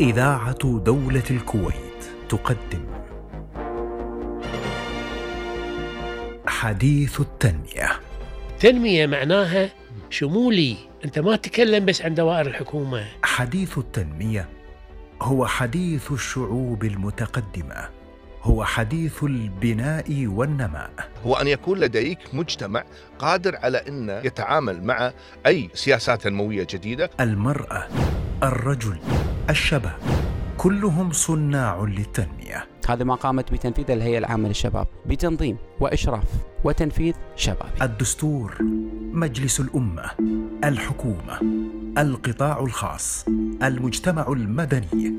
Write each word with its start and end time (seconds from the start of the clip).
إذاعة 0.00 0.78
دولة 0.78 1.22
الكويت 1.30 2.04
تقدم. 2.28 2.84
حديث 6.46 7.20
التنمية. 7.20 7.90
تنمية 8.60 9.06
معناها 9.06 9.70
شمولي. 10.10 10.76
أنت 11.04 11.18
ما 11.18 11.36
تتكلم 11.36 11.84
بس 11.84 12.02
عن 12.02 12.14
دوائر 12.14 12.46
الحكومة. 12.46 13.04
حديث 13.22 13.78
التنمية 13.78 14.48
هو 15.22 15.46
حديث 15.46 16.12
الشعوب 16.12 16.84
المتقدمة. 16.84 17.88
هو 18.42 18.64
حديث 18.64 19.24
البناء 19.24 20.26
والنماء. 20.26 20.90
هو 21.26 21.34
أن 21.34 21.46
يكون 21.46 21.78
لديك 21.78 22.18
مجتمع 22.32 22.84
قادر 23.18 23.56
على 23.56 23.78
أن 23.78 24.20
يتعامل 24.24 24.84
مع 24.84 25.12
أي 25.46 25.70
سياسات 25.74 26.22
تنموية 26.22 26.66
جديدة. 26.70 27.10
المرأة 27.20 27.88
الرجل 28.42 28.98
الشباب 29.50 29.98
كلهم 30.56 31.12
صناع 31.12 31.84
للتنمية. 31.84 32.66
هذا 32.88 33.04
ما 33.04 33.14
قامت 33.14 33.52
بتنفيذه 33.52 33.92
الهيئة 33.92 34.18
العامة 34.18 34.48
للشباب 34.48 34.86
بتنظيم 35.06 35.56
وإشراف 35.80 36.24
وتنفيذ 36.64 37.14
شبابي 37.36 37.70
الدستور 37.82 38.56
مجلس 39.12 39.60
الأمة 39.60 40.10
الحكومة 40.64 41.40
القطاع 41.98 42.60
الخاص 42.60 43.26
المجتمع 43.62 44.26
المدني 44.28 45.14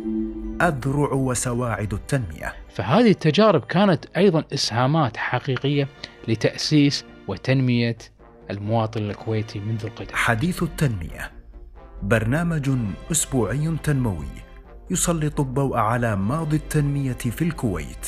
أذرع 0.62 1.14
وسواعد 1.14 1.94
التنمية. 1.94 2.54
فهذه 2.76 3.12
التجارب 3.12 3.62
كانت 3.62 4.06
أيضا 4.18 4.44
إسهامات 4.54 5.18
حقيقية 5.18 5.88
لتأسيس 6.28 7.06
وتنمية 7.28 7.98
المواطن 8.52 9.02
الكويتي 9.02 9.60
منذ 9.60 9.86
القدم. 9.86 10.16
حديث 10.16 10.64
التنمية 10.64 11.37
برنامج 12.04 12.70
أسبوعي 13.12 13.78
تنموي 13.84 14.26
يسلط 14.92 15.40
الضوء 15.40 15.78
على 15.78 16.16
ماضي 16.16 16.56
التنمية 16.56 17.14
في 17.14 17.42
الكويت 17.42 18.08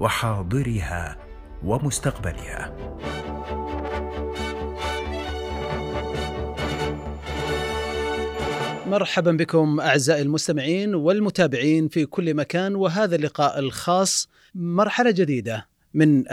وحاضرها 0.00 1.16
ومستقبلها. 1.64 2.74
مرحبا 8.86 9.32
بكم 9.32 9.80
أعزائي 9.80 10.22
المستمعين 10.22 10.94
والمتابعين 10.94 11.88
في 11.88 12.06
كل 12.06 12.34
مكان 12.34 12.74
وهذا 12.74 13.16
اللقاء 13.16 13.58
الخاص 13.58 14.28
مرحلة 14.54 15.10
جديدة 15.10 15.66
من 15.94 16.24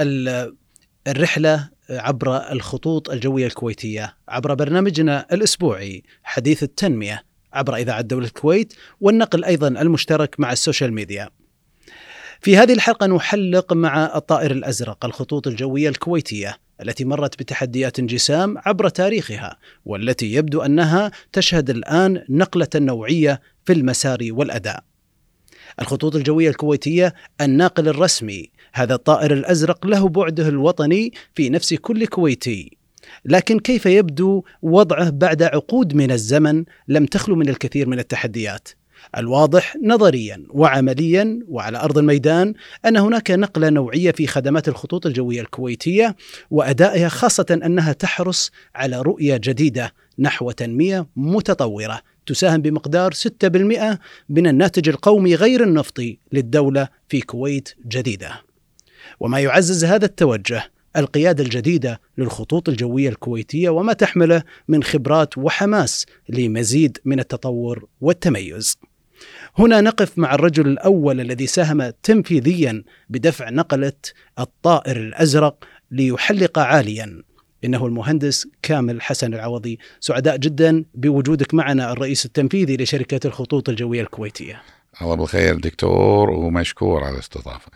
الرحلة 1.08 1.70
عبر 1.90 2.52
الخطوط 2.52 3.10
الجوية 3.10 3.48
الكويتية 3.48 4.18
عبر 4.30 4.54
برنامجنا 4.54 5.26
الأسبوعي 5.32 6.04
حديث 6.24 6.64
التنمية 6.64 7.24
عبر 7.54 7.76
إذاعة 7.76 8.02
دولة 8.02 8.28
الكويت 8.28 8.74
والنقل 9.02 9.44
أيضا 9.44 9.68
المشترك 9.68 10.40
مع 10.40 10.52
ال 10.52 10.58
social 10.58 10.94
media. 10.94 11.30
في 12.42 12.58
هذه 12.58 12.74
الحلقة 12.74 13.08
نحلق 13.08 13.74
مع 13.74 14.16
الطائر 14.16 14.52
الأزرق 14.52 15.06
الخطوط 15.06 15.48
الجوية 15.48 15.90
الكويتية 15.90 16.58
التي 16.82 17.06
مرت 17.06 17.40
بتحديات 17.40 18.02
جسام 18.02 18.58
عبر 18.58 18.90
تاريخها 18.90 19.58
والتي 19.86 20.34
يبدو 20.34 20.62
أنها 20.62 21.12
تشهد 21.34 21.70
الآن 21.70 22.24
نقلة 22.30 22.70
نوعية 22.76 23.42
في 23.66 23.74
المسار 23.74 24.20
والأداء. 24.32 24.84
الخطوط 25.80 26.16
الجوية 26.16 26.50
الكويتية 26.50 27.14
الناقل 27.42 27.88
الرسمي، 27.88 28.50
هذا 28.74 28.96
الطائر 28.96 29.34
الأزرق 29.34 29.88
له 29.88 30.10
بعده 30.10 30.48
الوطني 30.48 31.14
في 31.36 31.50
نفس 31.50 31.74
كل 31.74 32.06
كويتي. 32.06 32.78
لكن 33.26 33.60
كيف 33.60 33.86
يبدو 33.86 34.44
وضعه 34.62 35.10
بعد 35.10 35.44
عقود 35.44 35.94
من 35.94 36.12
الزمن 36.12 36.64
لم 36.88 37.06
تخلو 37.06 37.36
من 37.36 37.50
الكثير 37.50 37.88
من 37.88 38.00
التحديات؟ 38.00 38.70
الواضح 39.18 39.76
نظريا 39.84 40.44
وعمليا 40.50 41.40
وعلى 41.48 41.78
أرض 41.78 41.98
الميدان 41.98 42.54
أن 42.86 42.98
هناك 42.98 43.32
نقلة 43.32 43.70
نوعية 43.70 44.12
في 44.12 44.28
خدمات 44.28 44.68
الخطوط 44.68 45.06
الجوية 45.06 45.42
الكويتية 45.42 46.16
وأدائها 46.52 47.10
خاصة 47.10 47.60
أنها 47.66 47.94
تحرص 47.94 48.52
على 48.76 49.02
رؤية 49.02 49.38
جديدة 49.38 49.94
نحو 50.20 50.52
تنمية 50.52 51.08
متطورة 51.16 52.02
تساهم 52.28 52.62
بمقدار 52.62 53.14
6% 53.14 53.98
من 54.30 54.48
الناتج 54.48 54.90
القومي 54.90 55.36
غير 55.36 55.64
النفطي 55.64 56.20
للدولة 56.32 56.88
في 57.10 57.22
كويت 57.22 57.70
جديدة. 57.88 58.42
وما 59.20 59.40
يعزز 59.40 59.86
هذا 59.86 60.06
التوجه 60.06 60.64
القيادة 60.98 61.44
الجديدة 61.44 62.02
للخطوط 62.18 62.70
الجوية 62.70 63.10
الكويتية 63.10 63.70
وما 63.70 63.94
تحمله 63.94 64.44
من 64.68 64.84
خبرات 64.84 65.38
وحماس 65.38 66.06
لمزيد 66.30 66.98
من 67.06 67.20
التطور 67.20 67.88
والتميز. 68.02 68.78
هنا 69.58 69.82
نقف 69.82 70.18
مع 70.18 70.36
الرجل 70.36 70.68
الأول 70.68 71.22
الذي 71.22 71.48
ساهم 71.48 71.90
تنفيذيا 72.04 72.84
بدفع 73.10 73.50
نقلة 73.50 73.94
الطائر 74.40 74.98
الأزرق 74.98 75.64
ليحلق 75.92 76.60
عاليا 76.60 77.24
إنه 77.68 77.86
المهندس 77.86 78.48
كامل 78.62 79.02
حسن 79.02 79.34
العوضي. 79.34 79.80
سعداء 80.00 80.38
جدا 80.38 80.86
بوجودك 80.96 81.54
معنا 81.54 81.92
الرئيس 81.92 82.26
التنفيذي 82.26 82.78
لشركة 82.78 83.28
الخطوط 83.28 83.70
الجوية 83.70 84.02
الكويتية. 84.02 84.62
الله 85.02 85.16
بالخير 85.16 85.56
دكتور 85.56 86.30
ومشكور 86.30 87.04
على 87.04 87.14
الاستضافة. 87.14 87.72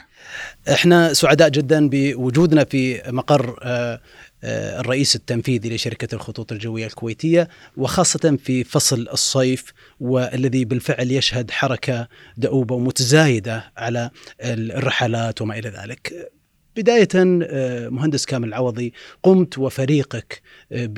إحنا 0.72 1.14
سعداء 1.14 1.50
جدا 1.50 1.90
بوجودنا 1.90 2.64
في 2.64 3.02
مقر 3.08 3.60
آه، 3.64 4.02
آه، 4.44 4.80
الرئيس 4.80 5.16
التنفيذي 5.16 5.76
لشركة 5.76 6.16
الخطوط 6.16 6.52
الجوية 6.52 6.86
الكويتية 6.86 7.50
وخاصة 7.78 8.38
في 8.44 8.64
فصل 8.64 9.08
الصيف 9.14 9.74
والذي 10.00 10.66
بالفعل 10.66 11.12
يشهد 11.12 11.52
حركة 11.52 12.08
دؤوبة 12.38 12.76
ومتزايدة 12.76 13.72
على 13.78 14.10
الرحلات 14.42 15.42
وما 15.42 15.58
إلى 15.58 15.70
ذلك. 15.70 16.32
بداية 16.76 17.08
آه، 17.16 17.90
مهندس 17.90 18.26
كامل 18.26 18.48
العوضي 18.48 18.94
قمت 19.24 19.58
وفريقك 19.58 20.42
آه، 20.72 20.90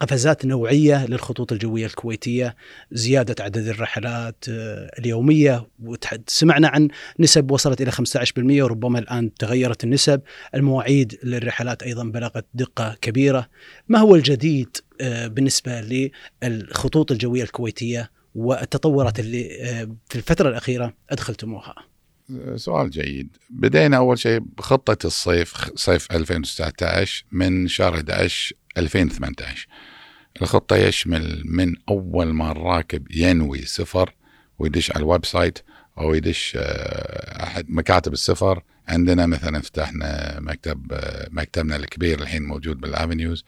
بقفزات 0.00 0.46
نوعية 0.46 1.06
للخطوط 1.06 1.52
الجوية 1.52 1.86
الكويتية 1.86 2.56
زيادة 2.92 3.44
عدد 3.44 3.68
الرحلات 3.68 4.44
آه، 4.48 4.90
اليومية 4.98 5.68
سمعنا 6.26 6.68
عن 6.68 6.88
نسب 7.18 7.50
وصلت 7.50 7.82
إلى 7.82 7.90
15% 7.90 8.62
وربما 8.62 8.98
الآن 8.98 9.34
تغيرت 9.34 9.84
النسب. 9.84 10.20
المواعيد 10.54 11.18
للرحلات 11.22 11.82
أيضا 11.82 12.04
بلغت 12.04 12.46
دقة 12.54 12.96
كبيرة. 13.00 13.48
ما 13.88 13.98
هو 13.98 14.14
الجديد 14.14 14.76
بالنسبة 15.00 16.08
للخطوط 16.42 17.12
الجوية 17.12 17.42
الكويتية 17.42 18.10
والتطورات 18.34 19.20
اللي 19.20 19.48
في 20.08 20.16
الفترة 20.16 20.48
الأخيرة 20.48 20.94
أدخلتموها؟ 21.10 21.93
سؤال 22.56 22.90
جيد. 22.90 23.36
بدينا 23.50 23.96
أول 23.96 24.18
شيء 24.18 24.38
بخطة 24.38 25.06
الصيف 25.06 25.70
صيف 25.74 26.12
2019 26.12 27.24
من 27.32 27.68
شهر 27.68 27.94
11 27.94 28.54
2018 28.78 29.68
الخطة 30.42 30.76
يشمل 30.76 31.42
من 31.44 31.74
أول 31.88 32.26
ما 32.26 32.50
الراكب 32.50 33.06
ينوي 33.10 33.62
سفر 33.62 34.14
ويدش 34.58 34.90
على 34.90 35.00
ال 35.00 35.24
website 35.24 35.58
أو 35.98 36.14
يدش 36.14 36.52
آه، 36.60 37.42
أحد 37.42 37.70
مكاتب 37.70 38.12
السفر. 38.12 38.62
عندنا 38.88 39.26
مثلا 39.26 39.60
فتحنا 39.60 40.40
مكتب 40.40 40.92
آه، 40.92 41.28
مكتبنا 41.30 41.76
الكبير 41.76 42.22
الحين 42.22 42.42
موجود 42.42 42.80
بالأفنيوز 42.80 43.44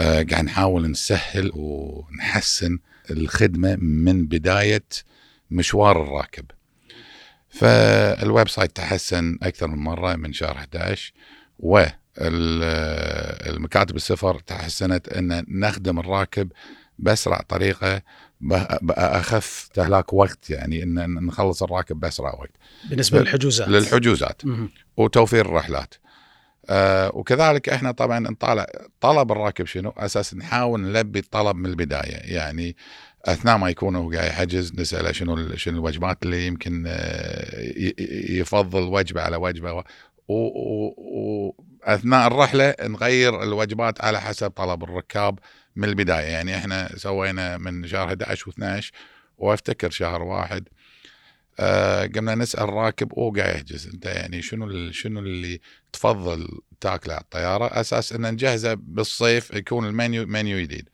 آه، 0.00 0.22
قاعد 0.22 0.44
نحاول 0.44 0.90
نسهل 0.90 1.50
ونحسن 1.54 2.78
الخدمة 3.10 3.76
من 3.76 4.26
بداية 4.26 4.84
مشوار 5.50 6.02
الراكب. 6.02 6.44
فال 7.50 8.48
website 8.48 8.76
تحسن 8.76 9.38
أكثر 9.42 9.66
من 9.66 9.78
مرة 9.78 10.14
من 10.16 10.32
شهر 10.32 10.56
11 10.56 11.12
والمكاتب 12.20 13.96
السفر 13.96 14.38
تحسنت 14.38 15.08
إن 15.08 15.44
نخدم 15.48 15.98
الراكب 15.98 16.52
بأسرع 16.98 17.40
طريقة 17.48 18.02
باخف 18.40 19.62
استهلاك 19.64 20.12
وقت 20.12 20.50
يعني 20.50 20.82
إن 20.82 21.14
نخلص 21.26 21.62
الراكب 21.62 22.00
بأسرع 22.00 22.34
وقت. 22.34 22.50
بالنسبة 22.90 23.18
لل- 23.18 23.24
للحجوزات. 23.24 23.68
للحجوزات. 23.68 24.42
وتوفير 24.96 25.46
الرحلات. 25.46 25.94
آه 26.70 27.10
وكذلك 27.14 27.68
إحنا 27.68 27.92
طبعا 27.92 28.18
نطالع 28.18 28.66
طلب 29.00 29.32
الراكب 29.32 29.66
شنو؟ 29.66 29.90
أساس 29.96 30.34
نحاول 30.34 30.80
نلبي 30.80 31.18
الطلب 31.18 31.56
من 31.56 31.66
البداية. 31.66 32.34
يعني 32.34 32.76
أثناء 33.32 33.58
ما 33.58 33.70
يكون 33.70 33.96
هو 33.96 34.10
قاعد 34.10 34.28
يحجز 34.28 34.72
نساله 34.80 35.12
شنو 35.12 35.56
شنو 35.56 35.78
الوجبات 35.78 36.22
اللي 36.22 36.46
يمكن 36.46 36.84
آه، 36.86 37.72
يفضل 38.30 38.82
وجبة 38.82 39.22
على 39.22 39.36
وجبة 39.36 39.84
وأثناء 40.28 42.26
الرحلة 42.26 42.74
نغير 42.82 43.42
الوجبات 43.42 44.04
على 44.04 44.20
حسب 44.20 44.50
طلب 44.50 44.82
الركاب 44.82 45.38
من 45.76 45.88
البداية. 45.88 46.26
يعني 46.26 46.56
إحنا 46.56 46.96
سوينا 46.96 47.58
من 47.58 47.86
شهر 47.86 48.08
11 48.08 48.50
و12 48.50 48.90
وأفتكر 49.38 49.90
شهر 49.90 50.22
واحد 50.22 50.68
آه 51.60 52.06
قمنا 52.06 52.34
نسأل 52.34 52.64
الراكب 52.64 53.12
وهو 53.12 53.32
قاعد 53.32 53.54
يحجز. 53.54 53.88
أنت 53.94 54.06
يعني 54.06 54.42
شنو 54.42 54.90
شنو 54.90 55.20
اللي 55.20 55.60
تفضل 55.92 56.48
تاكله 56.80 57.14
على 57.14 57.22
الطيارة؟ 57.22 57.80
أساس 57.80 58.12
ان 58.12 58.32
نجهزه 58.32 58.74
بالصيف 58.74 59.50
يكون 59.54 59.86
المنيو 59.86 60.26
منيو 60.26 60.60
جديد. 60.60 60.88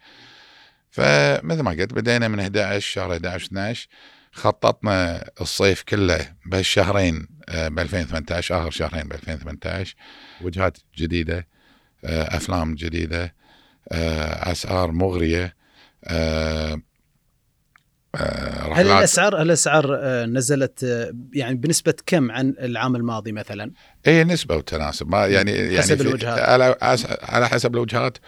فمثل 0.94 1.60
ما 1.62 1.70
قلت 1.70 1.94
بدينا 1.94 2.28
من 2.28 2.40
11 2.40 2.80
شهر 2.80 3.12
11 3.12 3.46
12 3.46 3.88
خططنا 4.32 5.24
الصيف 5.40 5.82
كله 5.82 6.34
بهالشهرين 6.46 7.28
ب 7.48 7.78
2018 7.78 8.60
آخر 8.60 8.70
شهرين 8.70 9.08
ب 9.08 9.12
2018 9.12 9.94
وجهات 10.40 10.78
جديدة. 10.98 11.46
آه، 12.04 12.36
أفلام 12.36 12.74
جديدة. 12.74 13.34
آه، 13.92 14.52
أسعار 14.52 14.92
مغرية. 14.92 15.54
آه، 16.04 16.80
آه، 18.14 18.74
هل 18.74 18.86
الأسعار 18.86 19.42
الأسعار 19.42 19.98
آه، 20.02 20.26
نزلت 20.26 20.84
آه، 20.84 21.12
يعني 21.32 21.54
بنسبة 21.54 21.94
كم 22.06 22.30
عن 22.30 22.54
العام 22.60 22.96
الماضي 22.96 23.32
مثلا؟ 23.32 23.70
اي 24.06 24.24
نسبة 24.24 24.56
وتناسب. 24.56 25.08
ما 25.10 25.26
يعني 25.26 25.52
يعني 25.52 25.78
حسب 25.78 26.00
الوجهات. 26.00 26.38
على 26.38 26.76
على 27.22 27.48
حسب 27.48 27.74
الوجهات. 27.74 28.18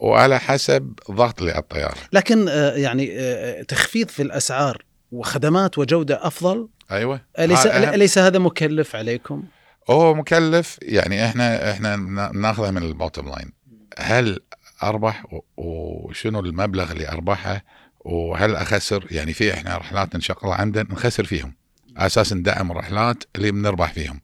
وعلى 0.00 0.38
حسب 0.40 0.92
ضغط 1.10 1.38
اللي 1.40 1.52
على 1.52 1.60
الطياره 1.60 1.96
لكن 2.12 2.48
آه، 2.48 2.70
يعني 2.76 3.18
آه، 3.20 3.62
تخفيض 3.62 4.08
في 4.08 4.22
الأسعار 4.22 4.84
وخدمات 5.12 5.78
وجودة 5.78 6.26
أفضل؟ 6.26 6.68
أيوه. 6.90 7.20
أليس 7.38 7.66
أليس 7.66 8.18
هذا 8.18 8.38
مكلف 8.38 8.96
عليكم؟ 8.96 9.44
هو 9.90 10.14
مكلف 10.14 10.78
يعني 10.82 11.24
إحنا 11.26 11.70
إحنا 11.72 11.96
نا- 11.96 12.30
ناخذه 12.34 12.70
من 12.70 12.82
ال 12.92 12.97
bottom 12.97 13.24
line. 13.24 13.52
هل 13.98 14.40
أربح؟ 14.82 15.24
وشنو 15.56 16.40
المبلغ 16.40 16.92
اللي 16.92 17.08
أربحه؟ 17.08 17.64
وهل 18.00 18.56
أخسر؟ 18.56 19.06
يعني 19.10 19.32
في 19.32 19.54
إحنا 19.54 19.76
رحلات 19.76 20.16
نشغل 20.16 20.38
عندنا 20.52 20.86
نخسر 20.90 21.24
فيهم. 21.24 21.54
على 21.96 22.06
أساس 22.06 22.32
ندعم 22.32 22.70
الرحلات 22.70 23.24
اللي 23.36 23.50
بنربح 23.50 23.92
فيهم. 23.92 24.20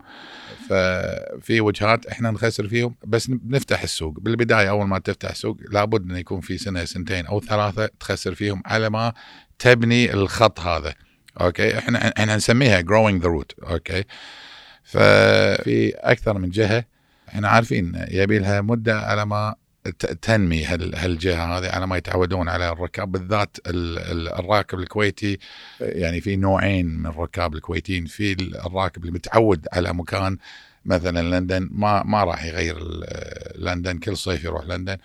ففي 0.69 1.61
وجهات 1.61 2.07
إحنا 2.07 2.31
نخسر 2.31 2.69
فيهم 2.69 2.95
بس 3.07 3.27
بنفتح 3.27 3.83
السوق. 3.83 4.21
بالبداية 4.21 4.71
أول 4.71 4.87
ما 4.87 4.99
تفتح 4.99 5.31
السوق 5.31 5.57
لابد 5.71 6.03
انه 6.03 6.19
يكون 6.19 6.41
في 6.41 6.59
سنة 6.59 6.85
سنتين 6.85 7.27
أو 7.27 7.41
ثلاثة 7.41 7.91
تخسر 8.01 8.35
فيهم 8.35 8.63
على 8.67 8.91
ما 8.91 9.13
تبني 9.59 10.13
الخط 10.13 10.61
هذا. 10.61 10.95
أوكي؟ 11.41 11.79
إحنا 11.79 12.13
إحنا 12.19 12.37
نسميها 12.37 12.81
growing 12.81 13.23
the 13.23 13.27
route 13.27 13.71
أوكي؟ 13.71 14.05
ففي 14.85 15.93
أكثر 15.95 16.39
من 16.39 16.51
جهة 16.51 16.85
إحنا 17.29 17.49
عارفين 17.49 18.07
يبي 18.09 18.39
لها 18.39 18.61
مدة 18.61 19.01
على 19.01 19.27
ما 19.27 19.55
تنمي 20.23 20.65
هال- 20.65 20.95
هالجهة 20.97 21.59
هذه. 21.59 21.71
على 21.71 21.87
ما 21.87 21.97
يتعودون 21.97 22.49
على 22.49 22.69
الركاب 22.69 23.13
بالذات 23.13 23.57
ال- 23.67 23.99
ال- 23.99 24.29
الراكب 24.29 24.79
الكويتي. 24.79 25.39
يعني 25.81 26.21
في 26.21 26.37
نوعين 26.37 26.87
من 26.87 27.07
الركاب 27.07 27.55
الكويتيين. 27.55 28.07
في 28.07 28.33
ال- 28.33 28.57
الراكب 28.67 29.01
اللي 29.03 29.13
متعود 29.13 29.67
على 29.73 29.95
مكان 29.95 30.39
مثلا 30.85 31.39
لندن 31.39 31.69
ما 31.73 32.03
ما 32.03 32.25
راح 32.25 32.45
يغير 32.45 32.77
لندن 33.59 33.99
كل 33.99 34.17
صيف 34.17 34.45
يروح 34.45 34.65
لندن. 34.65 34.97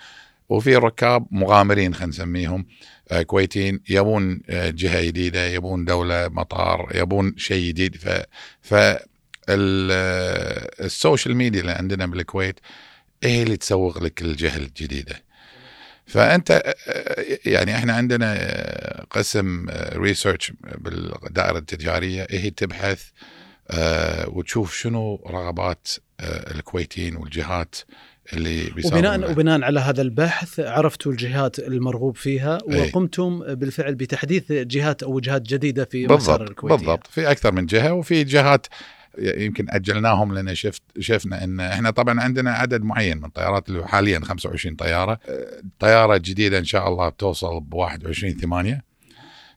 وفي 0.50 0.76
ركاب 0.76 1.28
مغامرين 1.32 1.94
خلينا 1.94 2.10
نسميهم 2.10 2.66
آه، 3.12 3.22
كويتيين. 3.22 3.80
يبون 3.90 4.42
آه، 4.50 4.70
جهة 4.70 5.02
جديدة 5.06 5.46
يبون 5.48 5.86
دولة 5.86 6.28
مطار 6.28 6.92
يبون 6.96 7.34
شيء 7.38 7.68
جديد. 7.68 7.96
ف 7.96 8.08
ف 8.62 8.74
آه، 9.52 10.72
ال 10.86 10.93
social 10.93 11.36
media 11.36 11.62
اللي 11.62 11.72
عندنا 11.72 12.06
بالكويت 12.06 12.60
هي 13.24 13.44
اللي 13.44 13.58
تسوق 13.58 14.04
لك 14.04 14.22
الجهه 14.22 14.58
الجديدة؟ 14.58 15.24
فأنت 16.06 16.52
آه، 16.88 17.26
يعني 17.46 17.76
إحنا 17.76 17.94
عندنا 17.94 18.36
آه، 18.38 19.06
قسم 19.10 19.66
ريسيرش 19.94 20.54
بالدائرة 20.78 21.58
التجارية. 21.58 22.28
هي 22.30 22.50
تبحث 22.50 23.04
آه، 23.72 24.30
وتشوف 24.30 24.76
شنو 24.76 25.24
رغبات 25.30 25.88
آه، 26.20 26.52
الكويتيين 26.52 27.16
والجهات 27.16 27.76
اللي 28.34 28.72
وبناء. 28.86 29.32
وبناء 29.32 29.62
على 29.64 29.80
هذا 29.80 30.02
البحث 30.02 30.60
عرفتوا 30.60 31.12
الجهات 31.12 31.60
المرغوب 31.60 32.16
فيها 32.16 32.58
أي. 32.72 32.82
وقمتم 32.82 33.56
بالفعل 33.56 33.96
بتحديث 33.96 34.52
جهات 34.52 35.04
أو 35.04 35.14
وجهات 35.14 35.42
جديدة 35.42 35.86
في 35.86 36.06
مسار 36.06 36.16
بالضبط 36.16 36.50
الكويتية. 36.50 36.78
بالضبط. 36.78 37.08
في 37.08 37.32
أكثر 37.32 37.52
من 37.52 37.66
جهة 37.66 37.94
وفي 37.94 38.24
جهات 38.24 38.68
يمكن 39.18 39.66
أجلناهم 39.70 40.34
لأن 40.34 40.56
شفت 40.56 40.82
شفنا 41.00 41.44
إن 41.44 41.60
إحنا 41.60 41.90
طبعا 41.92 42.22
عندنا 42.22 42.52
عدد 42.52 42.84
معين 42.84 43.18
من 43.18 43.26
الطيارات 43.26 43.70
اللي 43.70 43.88
حاليا 43.88 44.20
25 44.20 44.76
طيارة. 44.76 45.20
طيارة 45.80 46.18
جديدة 46.18 46.58
إن 46.58 46.66
شاء 46.66 46.88
الله 46.88 47.10
بتوصل 47.10 47.60
ب 47.60 47.74
21 47.74 48.34
8 48.38 48.84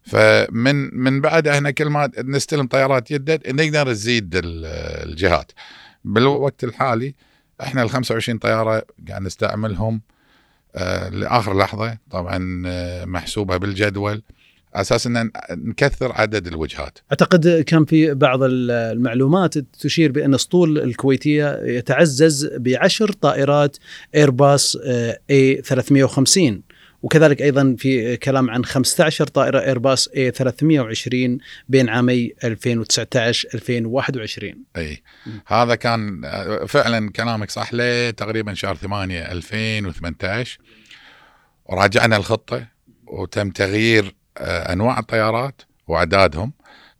فمن 0.02 0.94
من 0.94 1.20
بعد 1.20 1.49
إحنا 1.49 1.70
كل 1.70 1.87
ما 1.87 2.10
نستلم 2.25 2.66
طيارات 2.66 3.12
جدد 3.12 3.49
نقدر 3.60 3.90
نزيد 3.90 4.37
ال- 4.37 4.64
الجهات. 5.10 5.52
بالوقت 6.04 6.64
الحالي 6.64 7.14
إحنا 7.62 7.82
ال 7.82 7.90
25 7.90 8.38
طيارة 8.38 8.82
قاعد 9.08 9.22
نستعملهم 9.22 10.00
آه، 10.75 11.08
لآخر 11.08 11.58
لحظة. 11.58 11.99
طبعا 12.10 12.62
آه، 12.66 13.04
محسوبة 13.04 13.56
بالجدول. 13.56 14.22
أساس 14.75 15.07
إن 15.07 15.31
نكثر 15.51 16.13
عدد 16.13 16.47
الوجهات. 16.47 16.99
أعتقد 17.13 17.49
كان 17.67 17.85
في 17.85 18.15
بعض 18.15 18.39
المعلومات 18.43 19.59
تشير 19.59 20.13
بأن 20.13 20.35
اسطول 20.35 20.79
الكويتية 20.79 21.61
يتعزز 21.65 22.47
بعشر 22.47 23.13
طائرات 23.13 23.77
ايرباص 24.15 24.77
اي 25.31 25.63
350 25.65 26.63
وكذلك 27.03 27.43
أيضا 27.43 27.77
في 27.79 28.17
كلام 28.17 28.51
عن 28.51 28.65
15 28.65 29.27
طائرة 29.27 29.61
ايرباص 29.61 30.09
اي 30.09 30.31
320 30.31 31.39
بين 31.69 31.89
عامي 31.89 32.33
2019 32.45 33.49
2021 33.55 34.55
أي. 34.77 35.03
هذا 35.47 35.75
كان 35.75 36.25
آه، 36.25 36.65
فعلا 36.65 37.11
كلامك 37.11 37.51
صح 37.51 37.75
ليه 37.75 38.11
تقريبا 38.11 38.55
شهر 38.55 38.77
8 38.77 39.33
2018 39.33 40.59
وراجعنا 41.67 42.17
الخطة 42.17 42.67
وتم 43.07 43.51
تغيير 43.51 44.15
أنواع 44.38 44.99
الطيارات 44.99 45.62
وأعدادهم. 45.88 46.52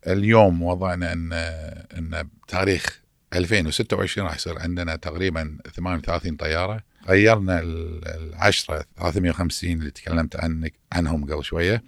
اليوم 0.07 0.63
وضعنا 0.63 1.13
إن 1.13 1.33
إن 1.99 2.29
بتاريخ 2.47 3.03
2026 3.35 4.27
راح 4.27 4.37
يصير 4.37 4.59
عندنا 4.59 4.97
تقريبا 4.97 5.59
38 5.75 6.37
طيارة. 6.37 6.81
غيرنا 7.09 7.61
ال- 7.61 8.09
العشرة 8.09 8.85
350 8.97 9.73
اللي 9.79 9.91
تكلمت 9.91 10.37
عنك 10.37 10.75
عنهم 10.93 11.25
قبل 11.33 11.45
شوية. 11.45 11.83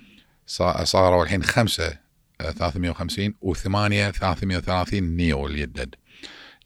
صا- 0.46 0.84
صاروا 0.84 1.24
الحين 1.24 1.42
خمسة 1.42 1.98
آه، 2.40 2.50
350 2.50 3.34
وثمانية 3.40 4.10
330 4.10 5.16
نيو 5.16 5.46
الجدد 5.46 5.94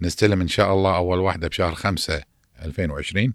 نستلم 0.01 0.41
إن 0.41 0.49
شاء 0.49 0.75
الله 0.75 0.97
أول 0.97 1.19
واحدة 1.19 1.49
بشهر 1.49 1.75
5 1.75 2.23
2020 2.65 3.35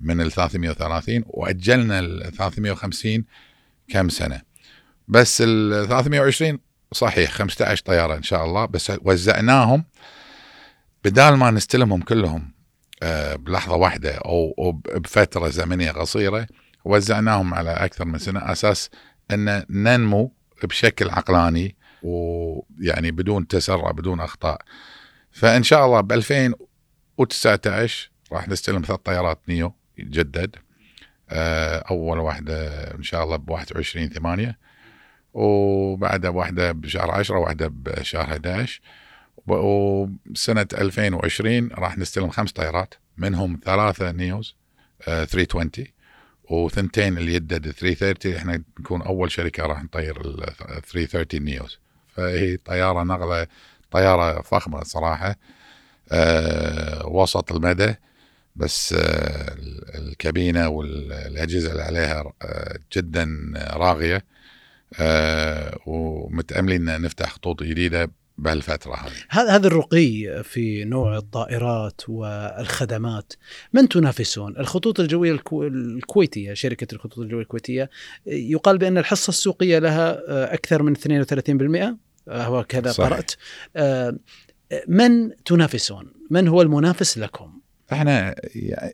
من 0.00 0.20
ال 0.20 0.32
330 0.32 1.22
وأجلنا 1.26 1.98
ال 1.98 2.32
350 2.32 3.24
كم 3.88 4.08
سنة؟ 4.08 4.42
بس 5.08 5.42
ال 5.46 5.88
320 5.88 6.58
صحيح 6.92 7.30
15 7.30 7.84
طيارة 7.84 8.16
إن 8.16 8.22
شاء 8.22 8.44
الله 8.44 8.66
بس 8.66 8.92
وزعناهم 9.02 9.84
بدال 11.04 11.34
ما 11.34 11.50
نستلمهم 11.50 12.02
كلهم 12.02 12.52
آه، 13.02 13.36
بلحظة 13.36 13.76
واحدة 13.76 14.14
أو 14.14 14.72
بفترة 14.94 15.48
زمنية 15.48 15.90
قصيرة 15.90 16.46
وزعناهم 16.84 17.54
على 17.54 17.70
أكثر 17.70 18.04
من 18.04 18.18
سنة 18.18 18.52
أساس 18.52 18.90
أن 19.30 19.64
ننمو 19.70 20.32
بشكل 20.64 21.10
عقلاني 21.10 21.76
ويعني 22.02 23.10
بدون 23.10 23.48
تسرع 23.48 23.90
بدون 23.90 24.20
أخطاء. 24.20 24.62
فإن 25.32 25.62
شاء 25.62 25.86
الله 25.86 26.00
ب 26.00 26.12
2019 26.12 28.10
راح 28.32 28.48
نستلم 28.48 28.82
ثلاث 28.82 29.00
طيارات 29.00 29.40
نيو 29.48 29.72
يتجدد 29.98 30.56
آه، 31.30 31.84
أول 31.90 32.18
واحدة 32.18 32.84
إن 32.94 33.02
شاء 33.02 33.24
الله 33.24 33.36
ب 33.36 33.50
21 33.50 34.08
8 34.08 34.58
وبعدها 35.34 36.30
واحدة 36.30 36.72
بشهر 36.72 37.10
10 37.10 37.36
واحدة 37.38 37.68
بشهر 37.72 38.24
11 38.24 38.80
و- 39.46 40.06
وسنة 40.30 40.66
2020 40.74 41.68
راح 41.72 41.98
نستلم 41.98 42.30
خمس 42.30 42.52
طيارات 42.52 42.94
منهم 43.16 43.60
ثلاثة 43.64 44.10
نيوز 44.12 44.54
آه، 45.08 45.24
320 45.24 45.86
وثنتين 46.50 47.18
اللي 47.18 47.34
يدد 47.34 47.70
330 47.70 48.34
إحنا 48.34 48.62
نكون 48.80 49.02
أول 49.02 49.30
شركة 49.30 49.62
راح 49.66 49.82
نطير 49.84 50.20
ال 50.20 50.46
330 50.82 51.42
نيوز. 51.42 51.78
فهي 52.08 52.56
طيارة 52.56 53.02
نقله 53.02 53.46
طيارة 53.90 54.42
فخمة 54.42 54.82
صراحة. 54.84 55.36
آه، 56.12 57.06
وسط 57.06 57.52
المدى. 57.52 57.94
بس 58.56 58.92
آه، 58.92 59.54
الكابينة 59.98 60.68
والأجهزة 60.68 61.72
اللي 61.72 61.82
عليها 61.82 62.32
آه، 62.42 62.78
جدا 62.96 63.28
راغية. 63.56 64.24
آه، 65.00 65.78
ومتأملين 65.86 66.88
إن 66.88 67.02
نفتح 67.02 67.32
خطوط 67.32 67.62
جديدة 67.62 68.10
بهالفترة 68.38 68.94
هذه. 68.94 69.12
هذا 69.30 69.50
هذا 69.50 69.66
الرقي 69.66 70.42
في 70.44 70.84
نوع 70.84 71.16
الطائرات 71.16 72.00
والخدمات. 72.08 73.32
من 73.72 73.88
تنافسون؟ 73.88 74.56
الخطوط 74.58 75.00
الجوية 75.00 75.32
الكو- 75.36 75.62
الكويتية 75.62 76.54
شركة 76.54 76.94
الخطوط 76.94 77.18
الجوية 77.18 77.42
الكويتية. 77.42 77.90
يقال 78.26 78.78
بأن 78.78 78.98
الحصة 78.98 79.28
السوقية 79.30 79.78
لها 79.78 80.18
أكثر 80.54 80.82
من 80.82 80.92
32% 80.92 81.96
هو 82.28 82.64
كذا 82.64 82.92
صحيح. 82.92 83.08
قرأت. 83.10 83.30
من 84.88 85.30
تنافسون؟ 85.44 86.12
من 86.30 86.48
هو 86.48 86.62
المنافس 86.62 87.18
لكم؟ 87.18 87.52
إحنا 87.92 88.34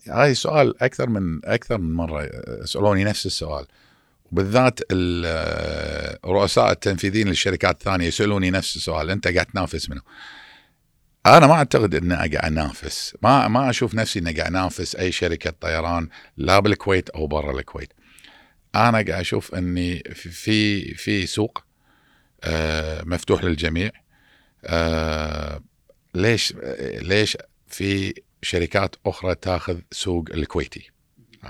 هاي 0.09 0.35
سؤال 0.35 0.83
أكثر 0.83 1.09
من 1.09 1.41
أكثر 1.45 1.79
من 1.79 1.93
مرة 1.93 2.31
سالوني 2.65 3.05
نفس 3.05 3.27
السؤال. 3.27 3.67
بالذات 4.35 4.81
ال- 4.91 6.19
رؤساء 6.25 6.73
التنفيذيين 6.73 7.29
للشركات 7.29 7.75
الثانية 7.75 8.07
يسألوني 8.07 8.51
نفس 8.51 8.77
السؤال 8.77 9.11
أنت 9.11 9.29
قاعد 9.29 9.47
تنافس 9.47 9.91
منه؟ 9.91 10.01
أنا 11.27 11.47
ما 11.47 11.53
أعتقد 11.55 11.95
إني 11.95 12.15
قاعد 12.15 12.37
أنافس. 12.37 13.17
ما 13.23 13.49
ما 13.49 13.71
أشوف 13.71 13.95
نفسي 13.95 14.19
إني 14.19 14.33
قاعد 14.33 14.47
أنافس 14.51 14.97
أي 14.97 15.13
شركة 15.13 15.51
طيران 15.61 16.09
لا 16.37 16.59
بالكويت 16.61 17.09
أو 17.11 17.27
برا 17.27 17.59
الكويت. 17.59 17.93
أنا 18.75 18.91
قاعد 18.93 19.11
أشوف 19.11 19.55
إني 19.55 20.03
في- 20.15 20.29
في 20.31 20.95
في 20.95 21.27
سوق 21.27 21.65
آه، 22.45 23.03
مفتوح 23.03 23.45
للجميع. 23.45 23.91
آه، 24.65 25.61
ليش 26.15 26.55
ليش 27.03 27.37
في 27.69 28.15
شركات 28.43 28.97
أخرى 29.07 29.35
تاخذ 29.35 29.79
سوق 29.93 30.25
الكويتي؟ 30.35 30.91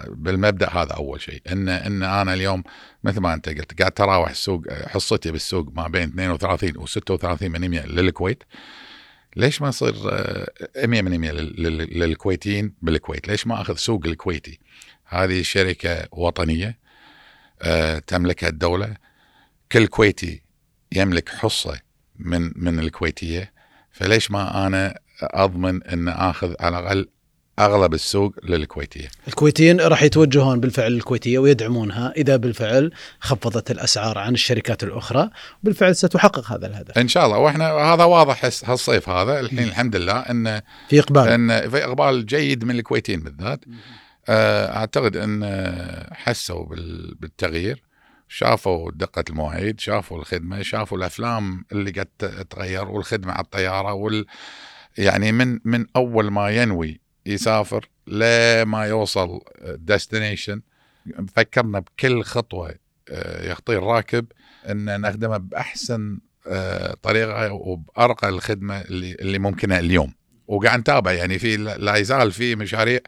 بالمبدأ 0.08 0.70
هذا 0.70 0.92
أول 0.92 1.20
شيء. 1.20 1.42
ان 1.52 1.68
إن 1.68 2.02
أنا 2.02 2.34
اليوم 2.34 2.62
مثل 3.04 3.20
ما 3.20 3.34
أنت 3.34 3.48
قلت 3.48 3.78
قاعد 3.80 3.92
تراوح 3.92 4.30
السوق 4.30 4.72
حصتي 4.72 5.30
بالسوق 5.30 5.72
ما 5.72 5.88
بين 5.88 6.08
32 6.08 6.76
و 6.76 6.86
36 6.86 7.74
للكويت. 7.74 8.42
ليش 9.36 9.62
ما 9.62 9.68
يصير 9.68 9.94
آه، 10.12 10.46
100% 10.86 11.30
لل- 11.32 11.62
لل- 11.62 11.98
للكويتيين 12.00 12.74
بالكويت؟ 12.82 13.28
ليش 13.28 13.46
ما 13.46 13.60
أخذ 13.60 13.74
سوق 13.76 14.06
الكويتي؟ 14.06 14.58
هذه 15.04 15.42
شركة 15.42 16.08
وطنية 16.12 16.78
آه، 17.62 17.98
تملكها 17.98 18.48
الدولة. 18.48 18.96
كل 19.72 19.86
كويتي 19.86 20.42
يملك 20.92 21.28
حصة 21.28 21.80
من 22.18 22.52
من 22.56 22.78
الكويتية. 22.78 23.52
فليش 23.90 24.30
ما 24.30 24.66
أنا 24.66 24.98
أضمن 25.22 25.82
إن 25.82 26.08
آخذ 26.08 26.54
على 26.60 26.78
الأقل 26.78 27.08
أغلب 27.58 27.94
السوق 27.94 28.34
للكويتية. 28.42 29.08
الكويتيين 29.28 29.80
راح 29.80 30.02
يتوجهون 30.02 30.60
بالفعل 30.60 30.92
للكويتية 30.92 31.38
ويدعمونها. 31.38 32.12
إذا 32.16 32.36
بالفعل 32.36 32.92
خفضت 33.20 33.70
الأسعار 33.70 34.18
عن 34.18 34.34
الشركات 34.34 34.82
الأخرى 34.82 35.30
بالفعل 35.62 35.96
ستحقق 35.96 36.52
هذا 36.52 36.66
الهدف. 36.66 36.98
إن 36.98 37.08
شاء 37.08 37.26
الله. 37.26 37.38
وإحنا 37.38 37.70
هذا 37.70 38.04
واضح 38.04 38.44
هالصيف 38.44 39.08
هذا. 39.08 39.40
الحين 39.40 39.58
الحمد 39.58 39.96
لله 39.96 40.18
إن 40.18 40.60
في 40.88 41.00
إقبال. 41.00 41.28
إن 41.28 41.70
في 41.70 41.84
إقبال 41.84 42.26
جيد 42.26 42.64
من 42.64 42.78
الكويتيين 42.78 43.20
بالذات. 43.20 43.60
آه، 44.28 44.76
أعتقد 44.76 45.16
إن 45.16 45.44
حسوا 46.12 46.66
بال- 46.66 47.14
بالتغيير. 47.14 47.82
شافوا 48.28 48.90
دقة 48.94 49.24
المواعيد 49.30 49.80
شافوا 49.80 50.18
الخدمة 50.18 50.62
شافوا 50.62 50.98
الأفلام 50.98 51.64
اللي 51.72 51.90
قد 51.90 52.08
تتغير 52.18 52.88
والخدمة 52.88 53.32
على 53.32 53.44
الطيارة 53.44 53.92
وال 53.92 54.26
يعني 54.98 55.32
من 55.32 55.58
من 55.64 55.86
أول 55.96 56.30
ما 56.30 56.50
ينوي 56.50 57.00
يسافر 57.26 57.88
لما 58.06 58.84
يوصل 58.84 59.40
ديستنيشن 59.64 60.62
فكرنا 61.36 61.78
بكل 61.78 62.22
خطوة 62.22 62.74
آه، 63.10 63.50
يخطي 63.50 63.76
الراكب 63.76 64.26
أن 64.70 65.00
نخدمه 65.00 65.36
بأحسن 65.36 66.18
آه، 66.46 66.96
طريقة 67.02 67.52
وبأرقى 67.52 68.28
الخدمة 68.28 68.80
اللي 68.80 69.12
اللي 69.12 69.38
ممكنة 69.38 69.78
اليوم. 69.78 70.12
وقاعد 70.46 70.78
نتابع 70.78 71.12
يعني 71.12 71.38
في 71.38 71.56
لا 71.56 71.96
يزال 71.96 72.32
في 72.32 72.56
مشاريع 72.56 73.00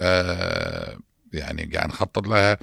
آه، 0.00 0.98
يعني 1.32 1.70
قاعد 1.74 1.88
نخطط 1.88 2.28
لها 2.28 2.58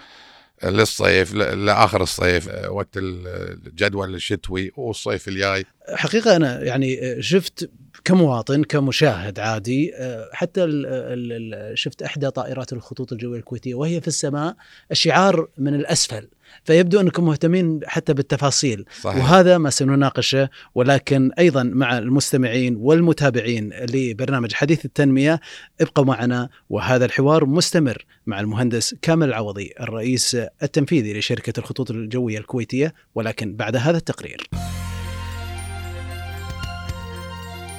للصيف 0.64 1.34
لآخر 1.34 2.04
الصيف 2.04 2.50
وقت 2.70 2.90
الجدول 2.96 4.16
الشتوي 4.16 4.72
والصيف 4.78 5.28
الجاي. 5.28 5.66
حقيقة 5.96 6.36
أنا 6.36 6.64
يعني 6.64 7.16
شفت 7.22 7.70
كمواطن 8.08 8.64
كمشاهد 8.64 9.40
عادي 9.40 9.94
حتى 10.32 10.64
ال 10.64 10.86
ال 10.86 11.54
ال 11.54 11.78
شفت 11.78 12.02
إحدى 12.02 12.30
طائرات 12.30 12.74
الخطوط 12.74 13.12
الجوية 13.12 13.40
الكويتية 13.40 13.76
وهي 13.76 14.02
في 14.02 14.08
السماء 14.08 14.56
الشعار 14.92 15.48
من 15.58 15.76
الأسفل. 15.76 16.28
فيبدو 16.64 17.00
أنكم 17.00 17.26
مهتمين 17.26 17.80
حتى 17.86 18.14
بالتفاصيل. 18.14 18.86
صحيح. 19.02 19.24
وهذا 19.24 19.58
ما 19.58 19.70
سنناقشه 19.70 20.50
ولكن 20.76 21.32
أيضا 21.40 21.64
مع 21.64 21.98
المستمعين 21.98 22.76
والمتابعين 22.76 23.74
لبرنامج 23.74 24.54
حديث 24.54 24.86
التنمية 24.86 25.40
ابقوا 25.82 26.06
معنا 26.06 26.50
وهذا 26.70 27.06
الحوار 27.06 27.46
مستمر 27.46 28.06
مع 28.28 28.40
المهندس 28.40 28.96
كامل 29.02 29.28
العوضي 29.28 29.74
الرئيس 29.80 30.36
التنفيذي 30.64 31.20
لشركة 31.20 31.60
الخطوط 31.60 31.92
الجوية 31.92 32.38
الكويتية 32.38 32.94
ولكن 33.16 33.56
بعد 33.56 33.76
هذا 33.76 33.98
التقرير. 33.98 34.50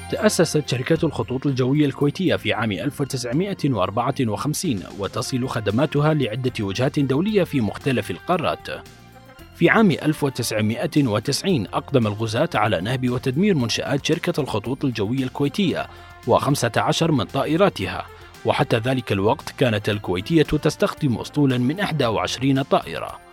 تأسست 0.09 0.69
شركة 0.69 1.05
الخطوط 1.05 1.47
الجوية 1.47 1.85
الكويتية 1.85 2.35
في 2.35 2.53
عام 2.53 2.71
1954 2.71 4.83
وتصل 4.99 5.47
خدماتها 5.47 6.13
لعدة 6.13 6.51
وجهات 6.59 6.99
دولية 6.99 7.43
في 7.43 7.61
مختلف 7.61 8.11
القارات. 8.11 8.67
في 9.55 9.69
عام 9.69 9.91
1990 9.91 11.67
أقدم 11.67 12.07
الغزاة 12.07 12.49
على 12.55 12.81
نهب 12.81 13.09
وتدمير 13.09 13.55
منشآت 13.55 14.05
شركة 14.05 14.41
الخطوط 14.41 14.85
الجوية 14.85 15.23
الكويتية 15.23 15.87
و15 16.27 17.03
من 17.03 17.23
طائراتها، 17.23 18.05
وحتى 18.45 18.77
ذلك 18.77 19.11
الوقت 19.11 19.53
كانت 19.57 19.89
الكويتية 19.89 20.43
تستخدم 20.43 21.17
أسطولا 21.17 21.57
من 21.57 21.79
21 21.79 22.61
طائرة. 22.61 23.28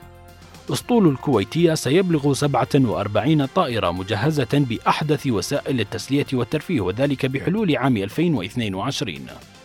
أسطول 0.73 1.09
الكويتية 1.09 1.75
سيبلغ 1.75 2.33
47 2.33 3.47
طائرة 3.47 3.91
مجهزة 3.91 4.49
بأحدث 4.53 5.27
وسائل 5.27 5.81
التسلية 5.81 6.27
والترفيه 6.33 6.81
وذلك 6.81 7.27
بحلول 7.27 7.77
عام 7.77 7.97
2022 7.97 9.19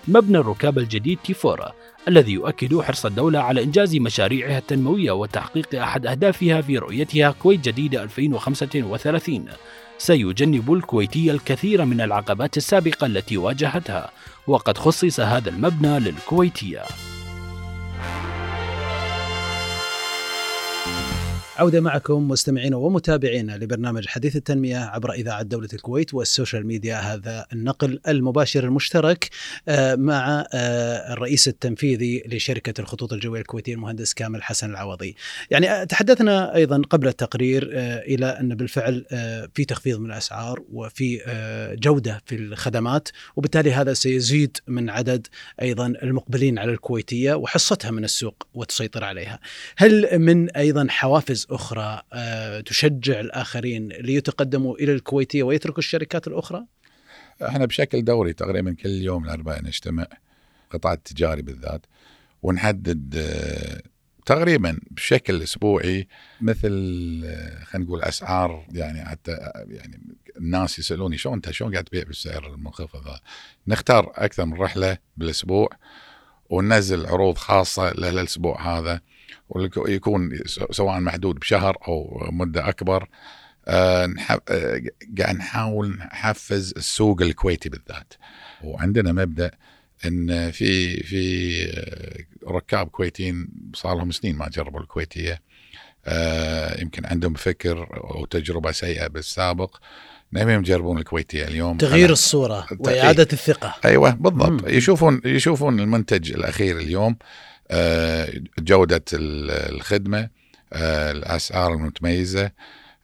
مبنى 0.08 0.38
الركاب 0.38 0.78
الجديد 0.78 1.18
تيفورا 1.24 1.72
الذي 2.08 2.32
يؤكد 2.32 2.80
حرص 2.80 3.06
الدولة 3.06 3.40
على 3.40 3.64
إنجاز 3.64 3.96
مشاريعها 3.96 4.58
التنموية 4.58 5.12
وتحقيق 5.12 5.82
أحد 5.82 6.06
أهدافها 6.06 6.62
في 6.62 6.78
رؤيتها 6.78 7.32
كويت 7.32 7.60
جديدة 7.60 8.04
2035 8.04 9.46
سيجنب 9.98 10.74
الكويتية 10.74 11.32
الكثير 11.32 11.86
من 11.86 12.02
العقبات 12.02 12.58
السابقة 12.58 13.08
التي 13.08 13.38
واجهتها 13.38 14.12
وقد 14.48 14.78
خصص 14.78 15.20
هذا 15.20 15.50
المبنى 15.50 16.00
للكويتية. 16.00 16.82
عودة 21.58 21.82
معكم 21.82 22.28
مستمعينا 22.28 22.78
ومتابعينا 22.78 23.58
لبرنامج 23.58 24.08
حديث 24.08 24.36
التنمية 24.36 24.78
عبر 24.78 25.12
إذاعة 25.12 25.42
دولة 25.42 25.68
الكويت 25.74 26.14
وال 26.14 26.27
social 26.27 26.68
media 26.68 26.96
هذا 26.96 27.46
النقل 27.54 28.00
المباشر 28.08 28.64
المشترك 28.64 29.30
آه، 29.68 29.96
مع 29.96 30.46
آه، 30.54 31.14
الرئيس 31.14 31.48
التنفيذي 31.48 32.24
لشركة 32.26 32.82
الخطوط 32.82 33.14
الجوية 33.14 33.42
الكويتية 33.42 33.74
المهندس 33.74 34.14
كامل 34.14 34.44
حسن 34.44 34.70
العوضي. 34.70 35.16
يعني 35.50 35.72
آه، 35.72 35.84
تحدثنا 35.84 36.56
أيضا 36.56 36.82
قبل 36.90 37.08
التقرير 37.08 37.70
إلى 37.74 38.26
أن 38.26 38.56
بالفعل 38.56 39.06
في 39.54 39.66
تخفيض 39.66 40.00
من 40.00 40.06
الأسعار 40.06 40.64
وفي 40.74 41.22
جودة 41.82 42.22
في 42.26 42.36
الخدمات 42.36 43.10
وبالتالي 43.36 43.74
هذا 43.74 43.94
سيزيد 43.94 44.58
من 44.68 44.90
عدد 44.90 45.28
أيضا 45.62 45.88
المقبلين 45.88 46.60
على 46.60 46.72
الكويتية 46.72 47.34
وحصتها 47.34 47.92
من 47.92 48.04
السوق 48.04 48.48
وتسيطر 48.54 49.04
عليها. 49.04 49.40
هل 49.78 50.20
من 50.20 50.50
أيضا 50.50 50.88
حوافز 50.90 51.41
أخرى 51.50 52.02
آه، 52.14 52.62
تشجع 52.62 53.20
الآخرين 53.20 53.88
ليتقدموا 53.88 54.76
إلى 54.76 54.94
الكويتية 54.94 55.44
ويتركوا 55.44 55.80
الشركات 55.80 56.28
الأخرى؟ 56.28 56.66
إحنا 57.48 57.66
بشكل 57.66 58.04
دوري 58.04 58.34
تقريبا 58.34 58.74
كل 58.74 58.90
يوم 58.90 59.26
الاربعاء 59.26 59.64
نجتمع 59.64 60.08
القطاع 60.66 60.94
التجاري 60.94 61.42
بالذات 61.42 61.86
ونحدد 62.44 63.16
آه، 63.18 63.82
تقريبا 64.26 64.80
بشكل 64.92 65.44
أسبوعي 65.44 66.08
مثل 66.42 66.72
آه، 67.26 67.64
خلينا 67.64 67.88
نقول 67.88 68.02
أسعار 68.02 68.66
يعني 68.72 69.06
حتى 69.06 69.32
يعني 69.68 70.02
الناس 70.38 70.80
يسألوني 70.80 71.18
شلون 71.18 71.36
أنت 71.36 71.52
شلون 71.52 71.72
قاعد 71.72 71.84
تبيع 71.84 72.04
بالسعر 72.04 72.54
المنخفض؟ 72.54 73.18
نختار 73.68 74.12
أكثر 74.16 74.46
من 74.46 74.54
رحلة 74.54 74.98
بالأسبوع 75.18 75.70
وننزل 76.50 77.06
عروض 77.06 77.38
خاصة 77.38 77.94
للاسبوع 77.94 78.78
هذا 78.78 79.02
ويكون 79.50 80.40
سواء 80.72 81.00
محدود 81.00 81.36
بشهر 81.36 81.78
أو 81.88 82.28
مدة 82.32 82.70
أكبر 82.70 83.08
آه، 83.68 84.14
آه، 84.50 84.82
قاعد 85.20 85.36
نحاول 85.36 85.90
نحفز 85.98 86.74
السوق 86.78 87.22
الكويتي 87.22 87.70
بالذات. 87.70 88.14
وعندنا 88.64 89.12
مبدأ 89.12 89.52
إن 90.06 90.52
في 90.52 91.04
في 91.04 91.64
آه، 91.70 92.52
ركاب 92.52 92.88
كويتيين 92.88 93.48
صار 93.76 93.96
لهم 93.98 94.12
سنين 94.12 94.36
ما 94.36 94.50
جربوا 94.50 94.80
الكويتية. 94.80 95.42
يمكن 96.82 97.06
عندهم 97.06 97.34
فكر 97.34 97.88
أو 98.04 98.26
تجربة 98.26 98.72
سيئة 98.72 99.08
بالسابق. 99.08 99.78
نبيهم 100.34 100.60
يجربون 100.60 100.98
الكويتية 100.98 101.44
اليوم. 101.48 101.78
تغيير 101.78 102.08
أنا- 102.08 102.12
الصورة. 102.12 102.68
وإعادة 102.80 103.28
الثقة. 103.34 103.76
أيوه 103.86 104.10
بالضبط. 104.10 104.64
مم. 104.64 104.70
يشوفون 104.70 105.22
يشوفون 105.26 105.80
المنتج 105.80 106.32
الأخير 106.32 106.78
اليوم. 106.80 107.16
آه، 107.72 108.30
جودة 108.60 109.04
ال- 109.14 109.52
الخدمة 109.76 110.30
آه، 110.74 111.12
الأسعار 111.12 111.74
المتميزة 111.74 112.52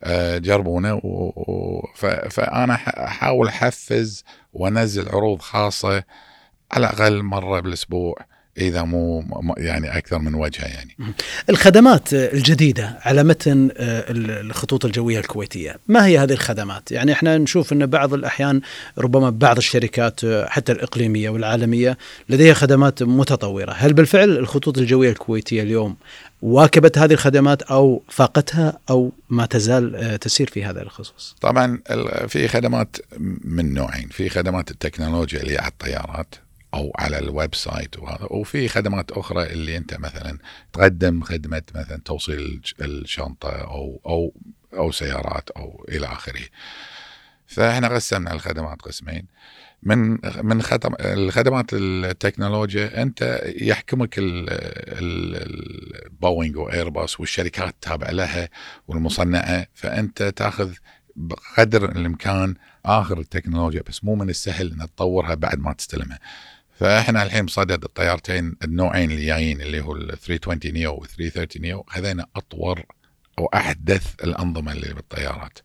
آه، 0.03 0.37
جربونه 0.37 0.93
و- 0.95 1.33
و- 1.35 1.87
ف- 1.95 2.05
فأنا 2.05 2.75
ح- 2.77 2.99
أحاول 2.99 3.47
أحفز 3.47 4.23
وأنزل 4.53 5.09
عروض 5.09 5.41
خاصة 5.41 6.03
على 6.71 6.87
الأقل 6.89 7.23
مرة 7.23 7.59
بالأسبوع. 7.59 8.15
إذا 8.57 8.83
مو 8.83 9.23
يعني 9.57 9.97
أكثر 9.97 10.19
من 10.19 10.35
وجهة 10.35 10.65
يعني. 10.65 10.95
الخدمات 11.49 12.13
الجديدة 12.13 12.99
على 13.01 13.23
متن 13.23 13.69
آه، 13.77 14.05
الخطوط 14.09 14.85
الجوية 14.85 15.19
الكويتية. 15.19 15.75
ما 15.87 16.05
هي 16.05 16.19
هذه 16.19 16.33
الخدمات؟ 16.33 16.91
يعني 16.91 17.11
إحنا 17.11 17.37
نشوف 17.37 17.73
أن 17.73 17.85
بعض 17.85 18.13
الأحيان 18.13 18.61
ربما 18.97 19.29
بعض 19.29 19.57
الشركات 19.57 20.23
آه، 20.23 20.47
حتى 20.49 20.71
الإقليمية 20.71 21.29
والعالمية 21.29 21.97
لديها 22.29 22.53
خدمات 22.53 23.03
متطورة. 23.03 23.71
هل 23.71 23.93
بالفعل 23.93 24.29
الخطوط 24.29 24.77
الجوية 24.77 25.09
الكويتية 25.09 25.63
اليوم 25.63 25.95
واكبت 26.41 26.97
هذه 26.97 27.13
الخدمات 27.13 27.61
أو 27.61 28.03
فاقتها 28.09 28.79
أو 28.89 29.11
ما 29.29 29.45
تزال 29.45 29.95
آه، 29.95 30.15
تسير 30.15 30.47
في 30.49 30.65
هذا 30.65 30.81
الخصوص؟ 30.81 31.35
طبعا 31.41 31.79
في 32.27 32.47
خدمات 32.47 32.97
من 33.43 33.73
نوعين. 33.73 34.07
في 34.11 34.29
خدمات 34.29 34.71
التكنولوجيا 34.71 35.41
اللي 35.41 35.57
على 35.57 35.67
الطيارات 35.67 36.35
أو 36.73 36.91
على 36.99 37.19
ال 37.19 37.55
website 37.55 37.99
وهذا 37.99 38.23
وفي 38.31 38.67
خدمات 38.67 39.11
أخرى 39.11 39.43
اللي 39.43 39.77
أنت 39.77 39.93
مثلا 39.99 40.37
تقدم 40.73 41.21
خدمة 41.21 41.61
مثلا 41.75 42.01
توصيل 42.05 42.61
الشنطة 42.81 43.49
أو 43.49 44.01
أو 44.05 44.33
أو 44.73 44.91
سيارات 44.91 45.49
أو 45.49 45.85
إلى 45.89 46.07
آخره. 46.07 46.41
فإحنا 47.47 47.87
قسمنا 47.87 48.33
الخدمات 48.33 48.81
قسمين 48.81 49.25
من 49.83 50.17
من 50.45 50.61
خدم 50.61 50.93
الخدمات 50.99 51.65
التكنولوجيا 51.73 53.01
أنت 53.01 53.41
يحكمك 53.61 54.17
ال- 54.17 54.49
ال- 54.99 56.05
البوينغ 56.05 56.59
وإيرباص 56.59 57.19
والشركات 57.19 57.69
التابعه 57.69 58.11
لها 58.11 58.49
والمصنعة 58.87 59.67
فأنت 59.73 60.23
تأخذ 60.23 60.73
بقدر 61.15 61.91
الإمكان 61.91 62.55
آخر 62.85 63.19
التكنولوجيا 63.19 63.81
بس 63.87 64.03
مو 64.03 64.15
من 64.15 64.29
السهل 64.29 64.71
ان 64.71 64.77
تطورها 64.95 65.33
بعد 65.35 65.59
ما 65.59 65.73
تستلمها. 65.73 66.19
فإحنا 66.79 67.23
الحين 67.23 67.45
بصدد 67.45 67.83
الطيارتين 67.83 68.55
النوعين 68.63 69.11
اللي 69.11 69.25
جايين 69.25 69.61
اللي 69.61 69.81
هو 69.81 69.95
ال 69.95 70.17
320 70.19 70.73
نيو 70.73 70.91
و 70.93 71.05
330 71.05 71.61
نيو 71.61 71.83
خذينا 71.87 72.25
أطور 72.35 72.81
واحدث 73.39 74.05
الأنظمة 74.23 74.71
اللي 74.71 74.93
بالطيارات. 74.93 75.59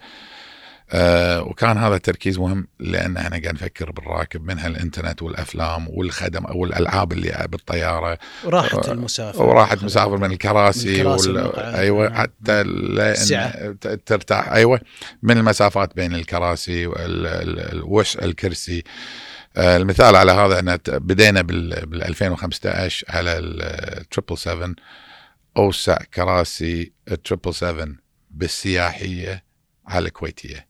آه 0.95 1.43
وكان 1.43 1.79
هذا 1.79 1.95
التركيز 1.97 2.39
مهم 2.39 2.69
لأن 2.81 3.17
إحنا 3.17 3.31
قاعد 3.31 3.55
نفكر 3.55 3.91
بالراكب 3.91 4.45
منها 4.45 4.67
الانترنت 4.67 5.23
والأفلام 5.23 5.87
والخدم 5.89 6.45
أو 6.45 6.65
الألعاب 6.65 7.13
اللي 7.13 7.47
بالطيارة 7.49 8.19
راحة 8.45 8.79
آه، 8.89 8.93
المسافر 8.93 9.43
وراحة 9.43 9.77
مسافر 9.83 10.17
من 10.17 10.33
الكراسي, 10.33 10.97
الكراسي 11.03 11.31
وال... 11.31 11.57
أيوه 11.57 12.09
نعم. 12.09 12.15
حتى. 12.17 12.63
ت- 13.81 14.01
ترتاح 14.07 14.49
أيوه 14.53 14.81
من 15.23 15.39
المسافات 15.39 15.97
بين 15.97 16.15
الكراسي 16.15 16.87
والوش 16.87 18.17
الكرسي 18.17 18.79
آه، 18.79 18.83
المثال 19.59 20.17
على 20.17 20.33
هذا 20.33 20.59
أن 20.59 20.79
بدينا 20.89 21.43
بال 21.43 21.87
بال 21.87 22.03
2015 22.03 23.07
على 23.09 23.39
ال 23.39 23.61
777 24.15 24.75
أوسع 25.57 25.97
كراسي 26.15 26.93
777 27.09 27.97
بالسياحية 28.31 29.45
على 29.87 30.07
الكويتية 30.09 30.67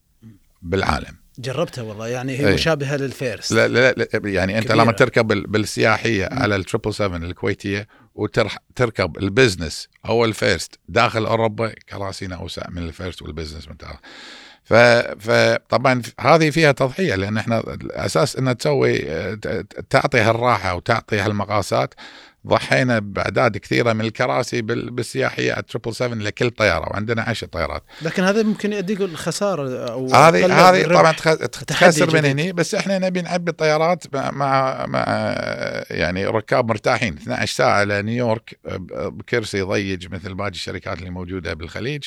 بالعالم 0.63 1.17
جربتها 1.39 1.83
والله 1.83 2.09
يعني 2.09 2.39
هي 2.39 2.49
أي. 2.49 2.55
مشابهة 2.55 2.97
للفيرست 2.97 3.53
لا 3.53 3.69
لا, 3.69 3.93
لا 3.93 4.07
يعني 4.25 4.59
أنت 4.59 4.69
كبيرة. 4.69 4.83
لما 4.83 4.93
تركب 4.93 5.27
بال- 5.27 5.47
بالسياحية 5.47 6.29
على 6.33 6.57
ال 6.57 6.65
777 6.71 7.25
الكويتية 7.31 7.89
وتركب 8.15 9.19
ال 9.19 9.27
business 9.27 9.89
أو 10.07 10.25
ال 10.25 10.34
first 10.34 10.79
داخل 10.89 11.27
أوروبا 11.27 11.69
كراسينا 11.89 12.37
أوسع 12.37 12.63
من 12.71 12.83
ال 12.83 12.89
first 12.89 13.23
وال 13.23 13.32
business 13.32 13.69
من 13.69 13.77
تعال. 13.77 13.97
فطبعا 14.65 16.03
هذه 16.21 16.51
فيها 16.51 16.73
تضحية 16.73 17.15
لأن 17.15 17.39
إحنا 17.39 17.59
الأساس 17.61 18.37
ان 18.37 18.57
تسوي 18.57 18.99
تعطي 19.91 20.21
هالراحة 20.21 20.75
وتعطي 20.75 21.19
هالمقاسات 21.21 21.95
ضحينا 22.47 22.99
بأعداد 22.99 23.57
كثيرة 23.57 23.93
من 23.93 24.01
الكراسي 24.05 24.63
بال- 24.63 24.91
بالسياحيه 24.91 25.53
777 25.53 26.19
لكل 26.23 26.51
طيارة 26.51 26.89
وعندنا 26.91 27.23
10 27.23 27.49
طيارات 27.49 27.83
لكن 28.03 28.23
هذا 28.23 28.43
ممكن 28.43 28.73
يؤدي 28.73 28.93
الخسارة 29.05 29.87
أو 29.93 30.07
هذه 30.15 30.69
هذه. 30.71 30.85
طبعا 30.85 31.13
تخ- 31.13 31.35
تخسر 31.67 32.15
من. 32.15 32.25
هني 32.25 32.53
بس 32.53 32.75
إحنا 32.75 32.99
نبي 32.99 33.23
نعبي 33.23 33.51
الطيارات 33.51 34.15
مع 34.15 34.31
مع, 34.31 34.87
مع 34.87 35.05
يعني 35.91 36.27
ركاب 36.27 36.69
مرتاحين 36.69 37.15
12 37.15 37.55
ساعة 37.57 37.85
لنيويورك 37.85 38.59
بكرسي 38.89 39.63
ضيج 39.63 40.15
مثل 40.15 40.35
باقي 40.35 40.51
الشركات 40.51 40.99
اللي 40.99 41.11
موجودة 41.11 41.55
بالخليج 41.55 42.05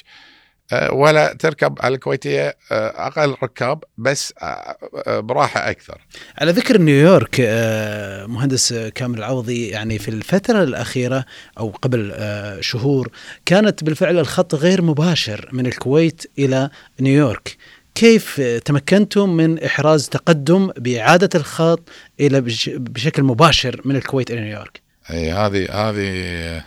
ولا 0.91 1.34
تركب 1.39 1.75
على 1.80 1.95
الكويتية 1.95 2.47
أه، 2.71 3.08
أقل 3.08 3.36
ركاب 3.43 3.84
بس 3.97 4.34
أه، 4.41 5.19
براحة 5.19 5.69
أكثر. 5.69 6.01
على 6.38 6.51
ذكر 6.51 6.78
نيويورك 6.78 7.36
آه، 7.39 8.25
مهندس 8.25 8.73
كامل 8.73 9.17
العوضي 9.17 9.67
يعني 9.67 9.99
في 9.99 10.08
الفترة 10.10 10.63
الأخيرة 10.63 11.25
أو 11.60 11.69
قبل 11.69 12.12
آه، 12.15 12.62
شهور 12.62 13.10
كانت 13.45 13.84
بالفعل 13.84 14.17
الخط 14.19 14.56
غير 14.56 14.82
مباشر 14.82 15.49
من 15.54 15.65
الكويت 15.65 16.23
إلى 16.39 16.69
نيويورك. 16.99 17.58
كيف 17.95 18.39
آه، 18.39 18.58
تمكنتم 18.58 19.30
من 19.30 19.63
إحراز 19.63 20.10
تقدم 20.10 20.71
بإعادة 20.78 21.30
الخط 21.36 21.89
إلى 22.19 22.41
بش- 22.41 22.69
بشكل 22.73 23.23
مباشر 23.23 23.82
من 23.86 23.95
الكويت 23.95 24.32
إلى 24.32 24.41
نيويورك؟ 24.41 24.82
إي 25.12 25.32
هذه 25.32 25.67
هذه 25.89 26.63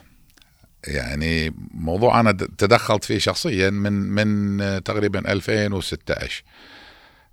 يعني 0.86 1.54
موضوع 1.74 2.20
أنا 2.20 2.32
تدخلت 2.32 3.04
فيه 3.04 3.18
شخصيا 3.18 3.70
من 3.70 3.92
من 3.92 4.60
آه، 4.60 4.78
تقريبا 4.78 5.32
2016 5.32 6.44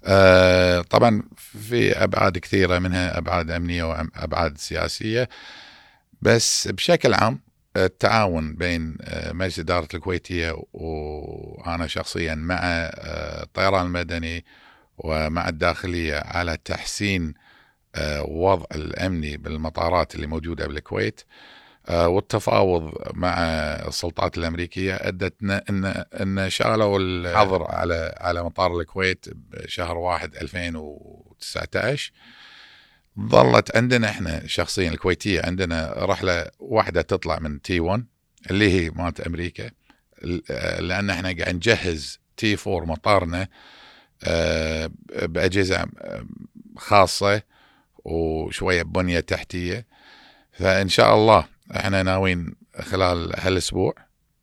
آه، 0.05 0.81
طبعا 0.81 1.23
في 1.37 2.03
أبعاد 2.03 2.37
كثيرة 2.37 2.79
منها 2.79 3.17
أبعاد 3.17 3.51
أمنية 3.51 3.83
وابعاد 3.83 4.57
سياسية. 4.57 5.29
بس 6.21 6.67
بشكل 6.67 7.13
عام 7.13 7.39
التعاون 7.77 8.55
بين 8.55 8.97
آه، 9.01 9.33
مجلس 9.33 9.59
إدارة 9.59 9.87
الكويتية 9.93 10.55
وأنا 10.73 11.87
شخصيا 11.87 12.35
مع 12.35 12.59
الطيران 13.43 13.85
المدني 13.85 14.45
ومع 14.97 15.49
الداخلية 15.49 16.15
على 16.25 16.57
تحسين 16.65 17.33
وضع 18.21 18.65
الأمني 18.75 19.37
بالمطارات 19.37 20.15
اللي 20.15 20.27
موجودة 20.27 20.67
بالكويت 20.67 21.21
والتفاوض 21.89 22.93
مع 23.13 23.33
السلطات 23.87 24.37
الأمريكية 24.37 24.95
أدت 24.95 25.33
ان 25.69 25.85
إن 26.21 26.49
شالوا 26.49 26.99
الحظر 26.99 27.63
على 27.63 28.15
على 28.17 28.43
مطار 28.43 28.79
الكويت 28.79 29.25
بشهر 29.29 29.97
واحد 29.97 30.35
2019 30.35 32.11
ظلت 33.19 33.77
عندنا 33.77 34.09
إحنا 34.09 34.47
شخصيا 34.47 34.89
الكويتية 34.89 35.41
عندنا 35.45 35.93
رحلة 35.97 36.45
واحدة 36.59 37.01
تطلع 37.01 37.39
من 37.39 37.61
T 37.61 37.79
1 37.79 38.05
اللي 38.51 38.71
هي 38.71 38.89
مالت 38.89 39.21
أمريكا. 39.21 39.71
آه، 40.51 40.81
لأن 40.81 41.09
إحنا 41.09 41.35
قاعد 41.39 41.55
نجهز 41.55 42.19
T 42.37 42.57
4 42.67 42.85
مطارنا 42.85 43.47
آه، 44.23 44.91
بأجهزة 45.09 45.77
آه، 45.77 46.25
خاصة 46.77 47.41
وشوية 47.97 48.83
بنية 48.83 49.19
تحتية. 49.19 49.85
فإن 50.51 50.89
شاء 50.89 51.15
الله 51.15 51.45
إحنا 51.75 52.03
ناويين 52.03 52.55
خلال 52.81 53.31
هالأسبوع 53.39 53.93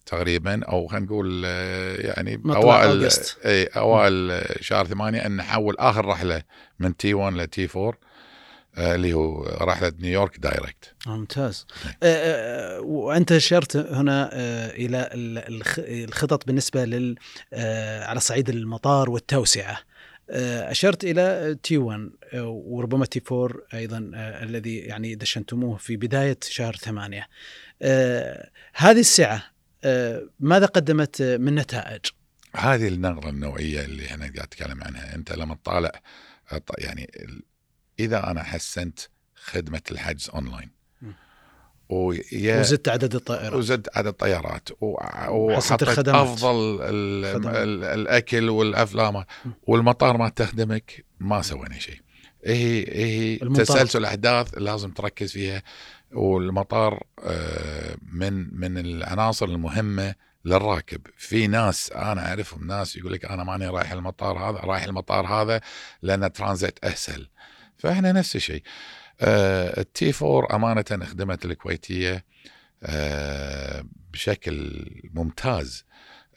تقريبا 0.07 0.65
أو 0.65 0.87
خلينا 0.87 1.07
نقول 1.07 1.43
آه، 1.47 1.97
يعني 1.97 2.43
أوائل 2.47 2.89
August. 3.03 3.39
إي 3.47 3.65
أوائل 3.65 4.43
شهر 4.61 4.87
ثمانية 4.87 5.27
أن 5.27 5.37
نحول 5.37 5.77
آخر 5.79 6.05
رحلة 6.05 6.43
من 6.79 6.97
T 6.97 7.15
1 7.15 7.35
ل 7.37 7.53
T 7.53 7.69
4 7.77 7.93
آه، 8.77 8.95
اللي 8.95 9.13
هو 9.15 9.43
رحلة 9.61 9.93
نيويورك 10.01 10.39
direct. 10.39 10.95
ممتاز. 11.07 11.67
آه، 12.03 12.77
آه، 12.77 12.81
وأنت 12.81 13.33
اشرت 13.33 13.77
هنا 13.77 14.31
آه، 14.33 14.71
إلى 14.71 15.09
ال- 15.13 15.55
الخ- 15.55 15.81
الخطط 15.87 16.47
بالنسبة 16.47 16.85
لل 16.85 17.17
آه، 17.53 18.05
على 18.05 18.21
صعيد 18.21 18.49
المطار 18.49 19.11
والتوسعة. 19.11 19.79
آه، 20.33 20.71
أشرت 20.71 21.05
إلى 21.05 21.57
T 21.63 21.79
1 21.79 22.11
آه، 22.33 22.49
وربما 22.49 23.07
T 23.07 23.23
4 23.33 23.57
أيضا 23.75 24.11
آه، 24.15 24.45
الذي 24.45 24.77
يعني 24.77 25.15
دشنتموه 25.15 25.77
في 25.77 25.97
بداية 25.97 26.39
شهر 26.43 26.77
ثمانية 26.77 27.29
هذه 28.75 29.01
السعة 29.01 29.53
آه، 29.85 30.29
ماذا 30.41 30.67
قدمت 30.67 31.23
من 31.23 31.55
نتائج؟ 31.55 32.01
هذه 32.57 32.89
النقلة 32.89 33.31
النوعية 33.31 33.85
اللي 33.85 34.07
إحنا 34.07 34.25
قاعد 34.25 34.47
نتكلم 34.47 34.83
عنها 34.85 35.15
أنت 35.15 35.33
لما 35.33 35.55
تطالع 35.55 35.93
يعني 36.79 37.11
إذا 38.01 38.31
أنا 38.31 38.43
حسنت 38.43 38.99
خدمة 39.35 39.83
الحجز 39.91 40.31
أونلاين 40.35 40.67
م. 40.69 40.82
ويا 41.89 42.61
وزدت 42.61 42.89
عدد 42.89 43.15
الطائرات. 43.15 43.53
وزد 43.53 43.89
عدد 43.95 44.07
الطيارات. 44.07 44.69
و- 44.81 44.97
حسنت 45.01 45.73
وحطيت 45.73 45.83
الخدمات. 45.89 46.17
أفضل 46.29 46.79
ال. 46.83 47.47
ال 47.47 47.85
الأكل 47.85 48.51
والأفلام. 48.51 49.25
والمطار 49.63 50.17
ما 50.17 50.29
تخدمك 50.29 51.05
ما 51.21 51.43
سوينا 51.43 51.79
شيء. 51.79 52.01
هي 52.45 52.85
هي 52.89 53.39
المنطلق. 53.43 53.65
تسلسل 53.65 54.05
أحداث 54.05 54.59
لازم 54.59 54.91
تركز 54.91 55.33
فيها. 55.33 55.63
والمطار 56.13 57.03
آه، 57.25 57.97
من 58.13 58.61
من 58.61 58.79
العناصر 58.79 59.47
المهمة 59.47 60.15
للراكب. 60.45 61.01
في 61.17 61.47
ناس 61.47 61.93
أنا 61.93 62.29
أعرفهم 62.29 62.67
ناس 62.67 62.97
يقول 62.97 63.13
لك 63.13 63.25
أنا 63.25 63.45
ماني 63.45 63.67
رايح 63.69 63.93
المطار 63.93 64.39
هذا 64.39 64.59
رايح 64.59 64.85
المطار 64.85 65.27
هذا 65.27 65.61
لأن 66.03 66.33
ترانزيت 66.33 66.79
أسهل. 66.85 67.29
فإحنا 67.79 68.13
نفس 68.13 68.37
الشيء. 68.37 68.63
التي 69.21 70.13
4 70.23 70.57
أمانة 70.57 70.83
خدمت 71.05 71.45
الكويتية 71.45 72.25
آه، 72.83 73.85
بشكل 74.13 74.87
ممتاز. 75.15 75.85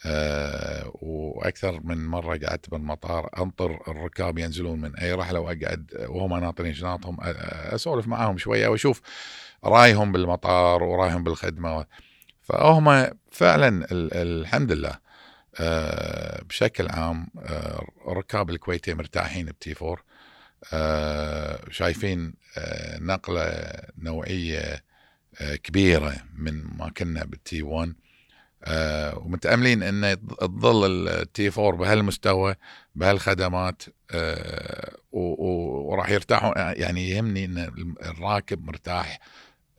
آه، 0.05 0.91
وأكثر 0.93 1.79
من 1.83 2.07
مرة 2.07 2.37
قعدت 2.37 2.69
بالمطار 2.69 3.29
أنطر 3.37 3.79
الركاب 3.87 4.37
ينزلون 4.37 4.81
من 4.81 4.95
أي 4.95 5.13
رحلة 5.13 5.39
وأقعد 5.39 6.05
وهم 6.09 6.39
ناطرين 6.39 6.73
شنطهم 6.73 7.17
أسولف 7.21 8.07
معاهم 8.07 8.37
شوية 8.37 8.67
وأشوف 8.67 9.01
رايهم 9.63 10.11
بالمطار 10.11 10.83
ورايهم 10.83 11.23
بالخدمة. 11.23 11.85
فهم 12.41 13.07
فعلا 13.31 13.87
الحمد 13.91 14.71
لله 14.71 14.99
آه، 15.59 16.43
بشكل 16.43 16.87
عام 16.89 17.27
آه، 17.39 17.85
ركاب 18.07 18.49
الكويتية 18.49 18.93
مرتاحين 18.93 19.45
بتي 19.45 19.75
4 19.81 19.97
شايفين 21.71 22.33
نقلة 22.99 23.71
نوعية 23.97 24.83
كبيرة 25.63 26.15
من 26.37 26.63
ما 26.77 26.89
كنا 26.97 27.25
بالتي 27.25 27.61
1 27.61 27.93
آه 28.63 29.17
ومتأملين 29.17 29.83
انه 29.83 30.13
تظل 30.13 31.07
التي 31.07 31.47
4 31.47 31.71
بهالمستوى 31.71 32.55
بهالخدمات 32.95 33.83
آه 34.11 34.97
وراح 35.11 36.09
يرتاحون. 36.09 36.53
يعني 36.57 37.09
يهمني 37.09 37.45
إن 37.45 37.57
الراكب 38.05 38.65
مرتاح 38.65 39.19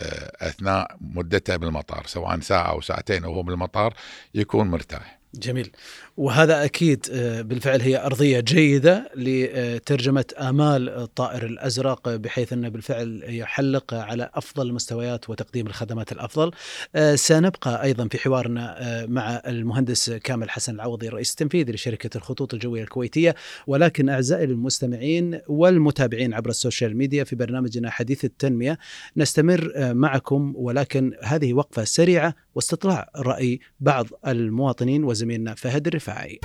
آه 0.01 0.49
أثناء 0.49 0.97
مدته 1.01 1.57
بالمطار 1.57 2.07
سواء 2.07 2.41
ساعة 2.41 2.71
أو 2.71 2.81
ساعتين 2.81 3.25
وهو 3.25 3.43
بالمطار 3.43 3.95
يكون 4.35 4.69
مرتاح. 4.69 5.19
جميل. 5.35 5.73
وهذا 6.17 6.65
أكيد 6.65 7.07
آه، 7.13 7.43
بالفعل 7.43 7.81
هي 7.81 8.07
أرضية 8.07 8.41
جيدة 8.41 9.11
لترجمة 9.17 10.25
آمال 10.39 10.89
الطائر 10.89 11.47
الأزرق 11.47 12.09
بحيث 12.09 12.53
انه 12.53 12.69
بالفعل 12.69 13.23
يحلق 13.29 13.95
على 13.95 14.31
أفضل 14.35 14.67
المستويات 14.67 15.31
وتقديم 15.31 15.67
الخدمات 15.67 16.13
الأفضل. 16.13 16.51
آه، 16.95 17.15
سنبقى 17.15 17.83
أيضا 17.83 18.09
في 18.09 18.19
حوارنا 18.19 18.77
آه، 18.83 19.07
مع 19.07 19.43
المهندس 19.47 20.11
كامل 20.11 20.51
حسن 20.51 20.75
العوضي 20.75 21.09
الرئيس 21.09 21.31
التنفيذي 21.31 21.73
لشركة 21.73 22.17
الخطوط 22.17 22.55
الجوية 22.55 22.83
الكويتية. 22.83 23.35
ولكن 23.67 24.09
أعزائي 24.09 24.45
المستمعين 24.45 25.41
والمتابعين 25.49 26.35
عبر 26.35 26.51
السوشيال 26.51 26.97
ميديا 26.97 27.25
في 27.25 27.37
برنامجنا 27.37 27.91
حديث 27.91 28.25
التنمية 28.25 28.79
نستمر 29.17 29.73
معكم. 29.77 30.53
ولكن 30.57 31.13
هذه 31.23 31.53
وقفة 31.53 31.85
سريعة 31.85 32.35
واستطلاع 32.55 33.11
رأي 33.17 33.61
بعض 33.81 34.07
المواطنين 34.27 35.05
وزميلنا 35.05 35.55
فهد 35.55 35.87
الرفاعي. 35.87 36.06
الرفاعي 36.09 36.41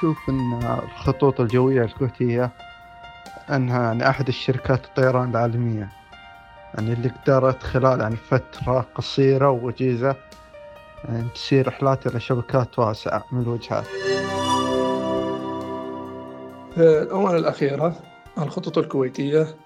شوف 0.00 0.28
إن 0.28 0.80
الخطوط 0.84 1.40
الجوية 1.40 1.82
الكويتية 1.82 2.50
إنها 3.50 3.82
يعني 3.82 4.08
أحد 4.08 4.28
الشركات 4.28 4.84
الطيران 4.84 5.30
العالمية. 5.30 5.88
يعني 6.74 6.92
اللي 6.92 7.08
قدرت 7.08 7.62
خلال 7.62 8.00
يعني 8.00 8.16
فترة 8.16 8.86
قصيرة 8.94 9.50
ووجيزة 9.50 10.16
يعني 11.04 11.28
تسير 11.34 11.68
رحلات 11.68 12.06
إلى 12.06 12.20
شبكات 12.20 12.78
واسعة 12.78 13.24
من 13.32 13.42
الوجهات. 13.42 13.84
في 16.74 17.02
الآونة 17.02 17.36
الأخيرة 17.36 17.96
الخطوط 18.38 18.78
الكويتية 18.78 19.56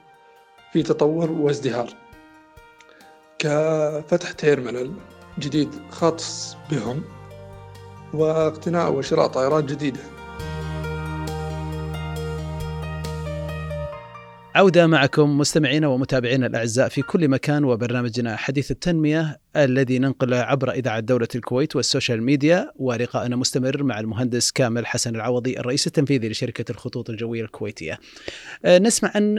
في 0.73 0.83
تطور 0.83 1.31
وازدهار. 1.31 1.89
كفتح 3.39 4.33
terminal 4.33 4.93
جديد 5.39 5.71
خاص 5.91 6.57
بهم 6.71 7.03
واقتناء 8.15 8.93
وشراء 8.93 9.27
طائرات 9.27 9.65
جديدة. 9.65 10.01
عودة 14.57 14.87
معكم 14.87 15.39
مستمعينا 15.39 15.89
ومتابعينا 15.89 16.47
الأعزاء 16.47 16.89
في 16.89 17.03
كل 17.03 17.29
مكان 17.29 17.65
وبرنامجنا 17.65 18.37
حديث 18.37 18.71
التنمية 18.71 19.41
الذي 19.57 19.99
ننقله 19.99 20.37
عبر 20.37 20.71
إذاعة 20.71 21.01
دولة 21.01 21.29
الكويت 21.35 21.77
وال 21.77 21.88
social 21.88 22.23
media 22.23 22.73
ولقاءنا 22.77 23.37
مستمر 23.37 23.83
مع 23.83 24.01
المهندس 24.01 24.51
كامل 24.51 24.87
حسن 24.87 25.15
العوضي 25.15 25.59
الرئيس 25.59 25.87
التنفيذي 25.87 26.29
لشركة 26.29 26.73
الخطوط 26.73 27.11
الجوية 27.11 27.43
الكويتية. 27.43 27.99
آه، 28.65 28.79
نسمع 28.79 29.11
عن 29.15 29.39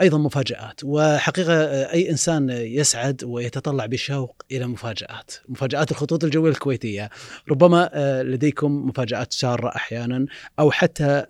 أيضا 0.00 0.18
مفاجآت 0.18 0.80
وحقيقة 0.84 1.54
آه، 1.54 1.92
أي 1.92 2.10
إنسان 2.10 2.50
يسعد 2.50 3.24
ويتطلع 3.24 3.86
بشوق 3.86 4.42
إلى 4.52 4.66
مفاجآت 4.66 5.32
مفاجآت 5.48 5.90
الخطوط 5.90 6.24
الجوية 6.24 6.50
الكويتية. 6.50 7.10
ربما 7.50 7.90
آه، 7.92 8.22
لديكم 8.22 8.86
مفاجآت 8.86 9.32
سارة 9.32 9.68
أحيانا 9.76 10.26
أو 10.58 10.70
حتى 10.70 11.24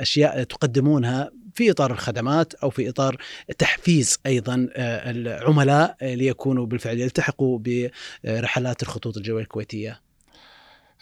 أشياء 0.00 0.42
تقدمونها 0.42 1.30
في 1.54 1.70
إطار 1.70 1.92
الخدمات 1.92 2.54
أو 2.54 2.70
في 2.70 2.88
إطار 2.88 3.16
تحفيز 3.58 4.18
أيضا 4.26 4.68
آه، 4.76 5.10
العملاء 5.10 5.96
ليكونوا 6.02 6.66
بالفعل 6.66 6.98
يلتحقوا 6.98 7.58
برحلات 8.24 8.82
الخطوط 8.82 9.16
الجوية 9.16 9.42
الكويتية؟ 9.42 10.00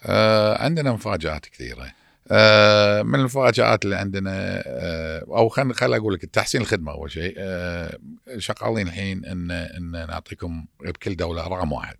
آه 0.06 0.62
عندنا 0.62 0.92
مفاجآت 0.92 1.46
كثيرة. 1.46 1.92
آه 2.30 3.02
من 3.02 3.14
المفاجآت 3.14 3.84
اللي 3.84 3.96
عندنا 3.96 4.62
آه 4.66 5.24
أو 5.28 5.48
خلينا 5.48 5.74
خل 5.74 5.94
أقول 5.94 6.14
لك 6.14 6.24
تحسين 6.24 6.60
الخدمة 6.60 6.92
أول 6.92 7.10
شيء 7.10 7.34
آه 7.38 7.98
شغالين 8.38 8.86
الحين 8.86 9.24
ان 9.24 9.50
إن 9.50 9.90
نعطيكم 9.90 10.66
بكل 10.80 11.16
دولة 11.16 11.48
رقم 11.48 11.72
واحد. 11.72 11.96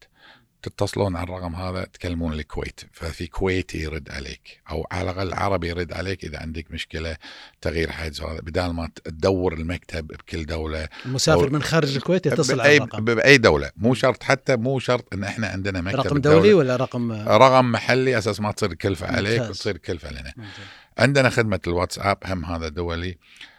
تتصلون 0.62 1.16
على 1.16 1.24
الرقم 1.24 1.54
هذا 1.54 1.84
تكلمون 1.84 2.32
الكويت 2.32 2.80
ففي 2.92 3.26
كويتي 3.26 3.78
يرد 3.78 4.10
عليك 4.10 4.60
أو 4.70 4.86
على 4.90 5.10
الأقل 5.10 5.34
عربي 5.34 5.68
يرد 5.68 5.92
عليك 5.92 6.24
إذا 6.24 6.38
عندك 6.38 6.70
مشكلة 6.70 7.16
تغيير 7.60 7.90
حجز 7.90 8.20
هذا 8.20 8.40
بدال 8.40 8.70
ما 8.72 8.90
تدور 9.04 9.52
المكتب 9.52 10.06
بكل 10.06 10.46
دولة 10.46 10.88
المسافر 11.06 11.50
من 11.50 11.62
خارج 11.62 11.96
الكويت 11.96 12.26
يتصل 12.26 12.60
على 12.60 12.76
الرقم. 12.76 13.04
بأي 13.04 13.38
دولة 13.38 13.70
مو 13.76 13.94
شرط 13.94 14.22
حتى 14.22 14.56
مو 14.56 14.78
شرط 14.78 15.14
إن 15.14 15.24
إحنا 15.24 15.46
عندنا 15.46 15.80
مكتب 15.80 15.98
رقم 15.98 16.18
دولي 16.18 16.54
ولا 16.54 16.76
رقم؟ 16.76 17.12
رقم 17.12 17.72
محلي 17.72 18.18
أساس 18.18 18.40
ما 18.40 18.52
تصير 18.52 18.74
كلفة 18.74 19.06
عليك 19.06 19.42
وتصير 19.42 19.76
كلفة 19.76 20.10
لنا. 20.10 20.34
عندنا 20.98 21.30
خدمة 21.30 21.60
الواتساب 21.66 22.18
هم 22.24 22.44
هذا 22.44 22.68
دولي. 22.68 23.10
آه 23.10 23.57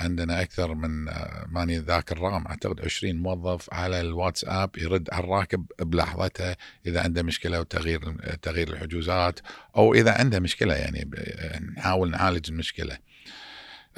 عندنا 0.00 0.42
أكثر 0.42 0.74
من 0.74 1.08
آه 1.08 1.46
ماني 1.48 1.78
ذاك 1.78 2.12
الرقم 2.12 2.46
أعتقد 2.46 2.80
20 2.80 3.16
موظف 3.16 3.74
على 3.74 4.00
الواتساب 4.00 4.70
يرد 4.78 5.08
على 5.12 5.24
الراكب 5.24 5.66
بلحظتها 5.78 6.56
إذا 6.86 7.02
عنده 7.02 7.22
مشكلة 7.22 7.60
وتغيير 7.60 8.14
تغيير 8.42 8.68
الحجوزات 8.72 9.40
أو 9.76 9.94
إذا 9.94 10.12
عنده 10.12 10.40
مشكلة 10.40 10.74
يعني 10.74 11.10
نحاول 11.76 12.10
نعالج 12.10 12.50
المشكلة. 12.50 12.98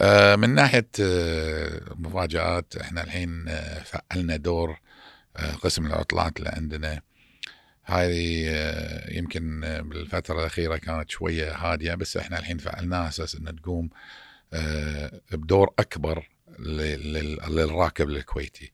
آه 0.01 0.37
من 0.37 0.55
ناحية 0.55 0.89
آه 1.01 1.81
مفاجآت 1.97 2.77
إحنا 2.77 3.03
الحين 3.05 3.49
آه 3.49 3.83
فعلنا 3.83 4.37
دور 4.37 4.81
آه 5.37 5.53
قسم 5.53 5.87
العطلات 5.87 6.39
اللي 6.39 6.51
عندنا 6.51 7.01
هذه 7.85 8.45
آه، 8.49 9.13
يمكن 9.15 9.61
بالفترة 9.61 10.41
الأخيرة 10.41 10.77
كانت 10.77 11.11
شوية 11.11 11.53
هادية 11.57 11.95
بس 11.95 12.17
إحنا 12.17 12.39
الحين 12.39 12.59
فعلناها 12.59 13.09
أساس 13.09 13.35
أن 13.35 13.57
تقوم 13.57 13.85
آه، 13.85 13.99
بدور 15.33 15.71
أكبر 15.79 16.29
للراكب 16.59 18.09
الكويتي. 18.09 18.73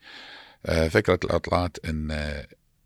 آه، 0.67 0.89
فكرة 0.89 1.19
العطلات 1.25 1.77
إن 1.85 2.11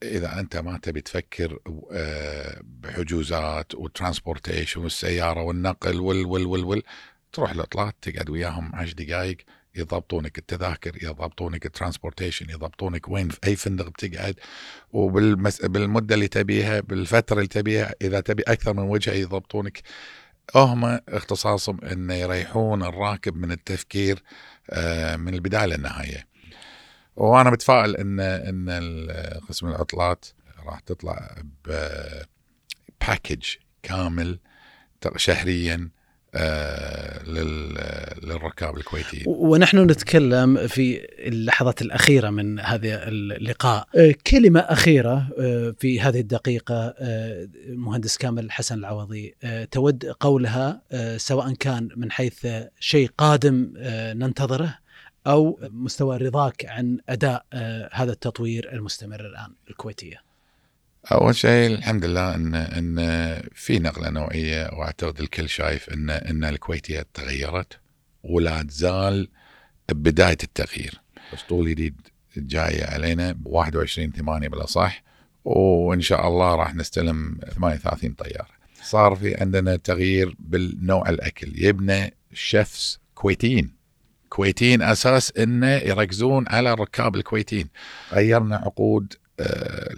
إذا 0.03 0.41
أنت 0.41 0.57
ما 0.57 0.79
تبي 0.79 1.01
تفكر 1.01 1.59
آه، 1.93 2.61
بحجوزات 2.65 3.75
و 3.75 3.82
transportation 3.82 4.81
والسيارة 4.81 5.43
والنقل 5.43 6.01
وال 6.01 6.27
وال 6.27 6.47
وال 6.47 6.65
وال 6.65 6.83
تروح 7.33 7.51
العطلات 7.51 7.95
تقعد 8.03 8.31
وياهم 8.31 8.75
10 8.75 8.95
دقائق 8.95 9.37
يضبطونك 9.75 10.39
التذاكر 10.39 11.03
يضبطونك 11.03 11.67
ال 11.67 11.72
transportation 11.72 12.51
يضبطونك 12.51 13.09
وين 13.09 13.29
في 13.29 13.39
أي 13.45 13.57
فندق 13.57 13.89
بتقعد. 13.89 14.35
وبالمده 14.93 16.15
اللي 16.15 16.29
تبيها 16.29 16.81
بالفترة 16.81 17.37
اللي 17.37 17.49
تبيها 17.49 17.95
إذا 18.03 18.21
تبي 18.21 18.43
أكثر 18.43 18.75
من 18.75 18.83
وجهة 18.83 19.13
يضبطونك. 19.13 19.83
هم 20.55 21.01
اختصاصهم 21.09 21.85
إن 21.85 22.11
يريحون 22.11 22.83
الراكب 22.83 23.37
من 23.37 23.53
التفكير 23.53 24.23
آه، 24.71 25.17
من 25.17 25.35
البداية 25.35 25.67
للنهاية. 25.67 26.27
وأنا 27.17 27.51
متفائل 27.51 27.97
إن 27.97 28.21
إن 28.21 29.09
قسم 29.49 29.69
العطلات 29.69 30.25
راح 30.67 30.81
تطلع 30.81 31.35
بباكج 31.65 33.43
كامل 33.83 34.39
شهريا 35.17 35.91
للركاب 38.23 38.77
الكويتيين. 38.77 39.25
ونحن 39.27 39.79
نتكلم 39.79 40.66
في 40.66 41.07
اللحظات 41.29 41.83
الأخيرة 41.83 42.31
من 42.31 42.61
هذا 42.61 43.09
اللقاء. 43.09 43.88
آه، 43.97 44.14
كلمة 44.27 44.61
أخيرة 44.61 45.29
آه، 45.38 45.75
في 45.79 46.01
هذه 46.01 46.21
الدقيقة 46.21 46.95
مهندس 47.68 48.16
كامل 48.16 48.53
حسن 48.53 48.79
العوضي. 48.79 49.35
تود 49.71 50.05
قولها 50.07 50.83
سواء 51.16 51.55
كان 51.55 51.88
من 51.97 52.11
حيث 52.11 52.47
شيء 52.81 53.11
قادم 53.18 53.73
ننتظره 54.16 54.79
أو 55.27 55.61
مستوى 55.62 56.16
رضاك 56.16 56.66
عن 56.66 56.99
أداء 57.09 57.47
هذا 57.92 58.12
التطوير 58.12 58.73
المستمر 58.73 59.21
الآن 59.21 59.53
الكويتية. 59.71 60.32
أول 61.11 61.35
شيء 61.35 61.75
الحمد 61.75 62.05
لله 62.05 62.35
إن 62.35 62.55
إن 62.55 62.97
في 63.55 63.79
نقلة 63.79 64.11
نوعية 64.11 64.71
وأعتقد 64.73 65.21
الكل 65.21 65.49
شايف 65.49 65.91
إن 65.91 66.11
إن 66.11 66.45
الكويتية 66.45 67.07
تغيرت 67.15 67.79
ولا 68.25 68.62
تزال 68.62 69.29
بداية 69.93 70.37
التغيير. 70.43 71.01
اسطول 71.35 71.71
جديد 71.71 72.01
جاية 72.37 72.85
علينا 72.85 73.33
ب 73.33 73.47
21 73.47 74.12
8 74.12 74.49
بالاصح 74.49 75.03
وإن 75.45 76.01
شاء 76.01 76.29
الله 76.29 76.55
راح 76.55 76.75
نستلم 76.75 77.38
38 77.55 78.12
طياره. 78.12 78.51
صار 78.83 79.15
في 79.15 79.35
عندنا 79.41 79.77
تغيير 79.77 80.37
بالنوع 80.38 81.09
الأكل. 81.09 81.65
يبنا 81.65 82.15
chefs 82.33 82.99
كويتيين. 83.15 83.75
كويتيين 84.29 84.83
أساس 84.83 85.33
إنه 85.38 85.67
يركزون 85.67 86.45
على 86.49 86.73
الركاب 86.73 87.17
الكويتيين. 87.17 87.69
غيرنا 88.12 88.57
عقود 88.57 89.15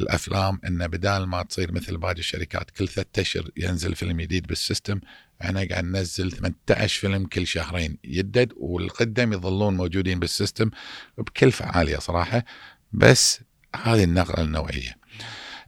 الأفلام 0.01 0.61
انه 0.67 0.87
بدال 0.87 1.27
ما 1.27 1.43
تصير 1.43 1.73
مثل 1.73 1.97
باقي 1.97 2.19
الشركات 2.19 2.71
كل 2.71 2.89
ثلاثة 2.89 3.23
أشهر 3.23 3.51
ينزل 3.57 3.95
فيلم 3.95 4.21
جديد 4.21 4.47
بال 4.47 4.60
system 4.60 5.01
إحنا 5.43 5.67
قاعد 5.71 5.85
ننزل 5.85 6.33
18 6.33 7.01
فيلم 7.01 7.27
كل 7.27 7.47
شهرين 7.47 7.99
يدد 8.05 8.53
والقدم 8.57 9.33
يظلون 9.33 9.77
موجودين 9.77 10.19
بال 10.19 10.32
system 10.32 10.71
بكلفه 11.19 11.67
عاليه 11.67 11.99
صراحة 11.99 12.45
بس 12.93 13.41
هذه 13.83 14.05
النقلة 14.05 14.45
النوعية 14.45 14.97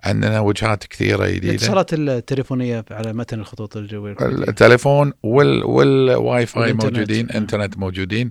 عندنا 0.05 0.41
وجهات 0.41 0.87
كثيرة 0.87 1.27
جديدة 1.27 1.51
الاتصالات 1.51 1.95
التليفونية 1.95 2.85
على 2.91 3.13
متن 3.13 3.41
الخطوط 3.41 3.77
الجوية. 3.77 4.17
التليفون 4.21 5.13
وال 5.23 5.65
والواي 5.65 6.47
فاي. 6.47 6.73
موجودين. 6.73 7.31
إنترنت 7.31 7.79
موجودين 7.79 8.31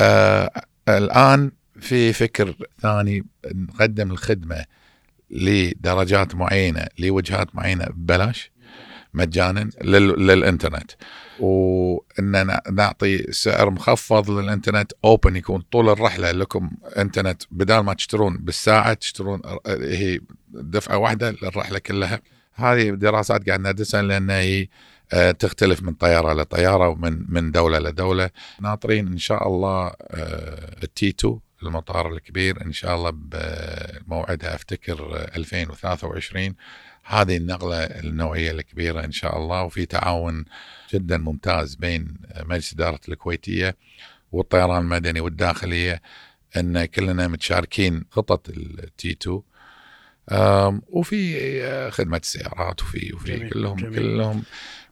آه 0.00 0.50
الآن 0.88 1.52
في 1.80 2.12
فكر 2.12 2.54
ثاني 2.82 3.24
نقدم 3.54 4.10
الخدمة 4.10 4.64
لدرجات 5.30 6.34
معينة 6.34 6.86
لوجهات 6.98 7.54
معينة 7.54 7.84
ببلاش 7.84 8.50
مجانا 9.14 9.70
لل- 9.82 10.26
للإنترنت. 10.26 10.90
وإن 11.40 12.56
نعطي 12.72 13.32
سعر 13.32 13.70
مخفض 13.70 14.30
للإنترنت 14.30 14.92
open 15.04 15.36
يكون 15.36 15.60
طول 15.60 15.88
الرحلة 15.88 16.30
لكم 16.30 16.70
إنترنت. 16.98 17.42
بدال 17.50 17.80
ما 17.80 17.94
تشترون 17.94 18.36
بالساعة 18.36 18.94
تشترون 18.94 19.40
هي 19.66 20.20
دفعة 20.48 20.98
واحدة 20.98 21.30
للرحلة 21.30 21.78
كلها. 21.78 22.20
هذه 22.54 22.90
دراسات 22.90 23.46
قاعد 23.48 23.60
ندرسها 23.60 24.02
لأن 24.02 24.30
هي 24.30 24.68
آه، 25.12 25.30
تختلف 25.30 25.82
من 25.82 25.92
طيارة 25.94 26.32
لطيارة 26.32 26.88
ومن 26.88 27.24
من 27.28 27.50
دولة 27.50 27.78
لدولة. 27.78 28.30
ناطرين 28.60 29.06
إن 29.06 29.18
شاء 29.18 29.48
الله 29.48 29.86
آه، 30.10 30.76
التي 30.82 31.08
2 31.08 31.38
المطار 31.62 32.12
الكبير 32.12 32.62
إن 32.66 32.72
شاء 32.72 32.94
الله 32.96 33.10
بموعدها 33.10 34.54
أفتكر 34.54 35.16
آه، 35.16 35.36
2023 35.36 36.54
هذه 37.04 37.36
النقلة 37.36 37.76
النوعية 37.76 38.50
الكبيرة 38.50 39.04
إن 39.04 39.12
شاء 39.12 39.38
الله 39.38 39.62
وفي 39.62 39.86
تعاون 39.86 40.44
جدا 40.94 41.18
ممتاز 41.18 41.74
بين 41.74 42.14
مجلس 42.40 42.72
إدارة 42.72 43.00
الكويتية 43.08 43.76
والطيران 44.32 44.80
المدني 44.82 45.20
والداخلية 45.20 46.02
إن 46.56 46.84
كلنا 46.84 47.28
متشاركين 47.28 48.04
خطط 48.10 48.48
التي 48.48 49.10
2 49.10 49.42
آم، 50.32 50.82
وفي 50.88 51.90
خدمة 51.90 52.16
السيارات 52.16 52.82
وفي 52.82 53.12
وفي 53.14 53.36
جميل، 53.36 53.50
كلهم 53.50 53.76
جميل. 53.76 53.94
كلهم 53.96 54.42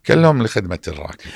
كلهم 0.07 0.43
لخدمة 0.43 0.79
الراكب. 0.89 1.31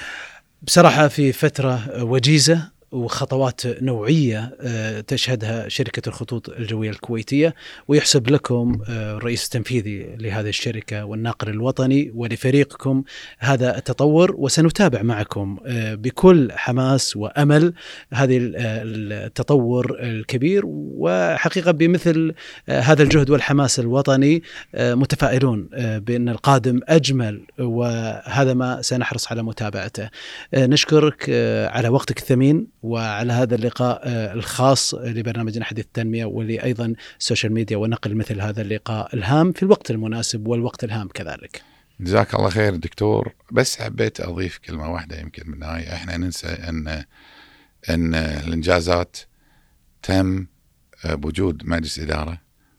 بصراحة 0.62 1.09
في 1.09 1.33
فترة 1.33 2.05
وجيزة 2.05 2.72
وخطوات 2.93 3.83
نوعية 3.83 4.57
آه، 4.61 5.01
تشهدها 5.01 5.69
شركة 5.69 6.09
الخطوط 6.09 6.49
الجوية 6.49 6.91
الكويتية 6.91 7.55
ويحسب 7.89 8.31
لكم 8.31 8.79
آه، 8.89 9.17
الرئيس 9.17 9.45
التنفيذي 9.45 10.17
لهذه 10.21 10.49
الشركة 10.49 11.05
والناقل 11.05 11.49
الوطني 11.49 12.13
ولفريقكم 12.15 13.03
هذا 13.39 13.79
التطور 13.79 14.35
وسنتابع 14.39 15.03
معكم 15.03 15.59
آه، 15.67 15.95
بكل 15.95 16.53
حماس 16.53 17.17
وأمل 17.17 17.75
هذه 18.13 18.37
ال- 18.37 19.13
التطور 19.13 19.97
الكبير. 20.01 20.63
وحقيقة 20.67 21.71
بمثل 21.71 22.35
هذا 22.69 23.03
الجهد 23.03 23.31
والحماس 23.31 23.81
الوطني 23.81 24.43
متفائلون 24.75 25.69
بأن 25.99 26.29
القادم 26.29 26.81
أجمل 26.89 27.43
وهذا 27.59 28.55
ما 28.55 28.83
سنحرص 28.83 29.33
على 29.33 29.43
متابعته. 29.43 30.09
نشكرك 30.55 31.31
على 31.73 31.89
وقتك 31.89 32.19
الثمين. 32.19 32.67
وعلى 32.83 33.33
هذا 33.33 33.55
اللقاء 33.55 34.01
آه، 34.05 34.33
الخاص 34.33 34.95
لبرنامجنا 34.95 35.64
حديث 35.64 35.85
التنمية 35.85 36.25
ولأيضا 36.25 36.95
ال 37.21 37.25
social 37.25 37.53
media 37.53 37.77
ونقل 37.77 38.14
مثل 38.14 38.40
هذا 38.40 38.62
اللقاء 38.62 39.14
الهام 39.16 39.53
في 39.53 39.62
الوقت 39.62 39.90
المناسب 39.90 40.47
والوقت 40.47 40.85
الهام 40.85 41.09
كذلك 41.09 41.62
جزاك 42.01 42.35
الله 42.35 42.51
خير 42.51 42.77
دكتور 42.77 43.35
بس 43.53 43.81
حبيت 43.81 44.21
أضيف 44.21 44.59
كلمة 44.59 44.92
واحدة 44.92 45.21
يمكن 45.21 45.51
بالنهايه 45.51 45.95
إحنا 45.95 46.16
ننسى 46.16 46.47
أن 46.47 47.05
أن 47.90 48.14
الإنجازات 48.14 49.16
تم 50.03 50.47
بوجود 51.05 51.62
مجلس 51.66 52.01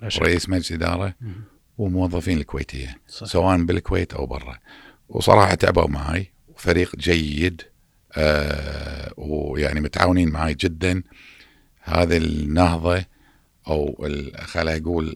شك. 0.08 0.22
ورئيس 0.22 0.50
مجلس 0.50 0.72
مم. 1.22 1.34
وموظفين 1.78 2.38
الكويتيه 2.38 2.98
صح. 3.08 3.28
سواء 3.28 3.64
بالكويت 3.64 4.14
أو 4.14 4.26
برا 4.26 4.60
وصراحة 5.10 5.56
تعبوا 5.56 5.88
معي 5.88 6.32
وفريق 6.48 6.96
جيد 6.96 7.62
آه 8.18 9.14
ويعني 9.18 9.82
متعاونين 9.82 10.30
معي 10.30 10.54
جدا. 10.54 11.04
هذه 11.82 12.18
النهضة 12.18 13.06
أو 13.68 14.08
خلينا 14.40 14.78
أقول 14.78 15.16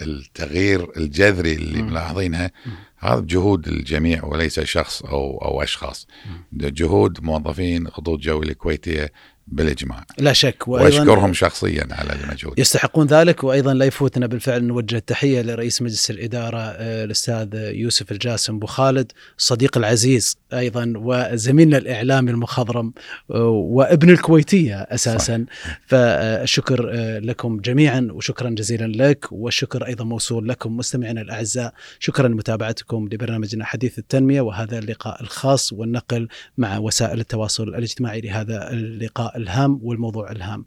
التغيير 0.00 0.96
الجذري 0.96 1.52
اللي. 1.54 1.82
ملاحظينها 1.82 2.50
هذا 2.98 3.20
بجهود 3.20 3.68
الجميع 3.68 4.24
وليس 4.24 4.60
شخص 4.60 5.02
أو 5.02 5.38
أو 5.44 5.62
أشخاص. 5.62 6.06
جهود 6.52 7.22
موظفين 7.22 7.88
خطوط 7.88 8.18
جوي 8.20 8.46
الكويتيه 8.46 9.12
بالاجماع. 9.50 10.06
لا 10.18 10.32
شك. 10.32 10.68
وأشكرهم 10.68 11.32
شخصيا 11.32 11.86
على 11.90 12.12
المجهود. 12.12 12.58
يستحقون 12.58 13.06
ذلك 13.06 13.44
وأيضا 13.44 13.74
لا 13.74 13.84
يفوتنا 13.84 14.26
بالفعل 14.26 14.64
نوجه 14.64 14.96
التحية 14.96 15.42
لرئيس 15.42 15.82
مجلس 15.82 16.10
الإدارة 16.10 16.58
آه، 16.58 17.04
الأستاذ 17.04 17.48
يوسف 17.54 18.12
الجاسم 18.12 18.54
أبو 18.54 18.66
خالد 18.66 19.12
الصديق 19.38 19.78
العزيز 19.78 20.38
أيضا 20.52 20.92
وزميلنا 20.96 21.78
الإعلامي 21.78 22.30
المخضرم 22.30 22.92
آه، 23.30 23.48
وابن 23.48 24.10
الكويتية 24.10 24.76
أساسا. 24.76 25.46
فالشكر 25.86 26.90
آه، 26.94 27.18
لكم 27.18 27.60
جميعا 27.60 28.08
وشكرا 28.12 28.50
جزيلا 28.50 29.10
لك 29.10 29.26
والشكر 29.32 29.86
أيضا 29.86 30.04
موصول 30.04 30.48
لكم 30.48 30.76
مستمعينا 30.76 31.20
الأعزاء. 31.20 31.74
شكرا 31.98 32.28
لمتابعتكم 32.28 33.08
لبرنامجنا 33.12 33.64
حديث 33.64 33.98
التنمية 33.98 34.40
وهذا 34.40 34.78
اللقاء 34.78 35.22
الخاص 35.22 35.72
والنقل 35.72 36.28
مع 36.58 36.78
وسائل 36.78 37.20
التواصل 37.20 37.68
الاجتماعي 37.68 38.20
لهذا 38.20 38.70
اللقاء 38.70 39.39
الهام 39.40 39.80
والموضوع 39.82 40.30
الهام. 40.30 40.64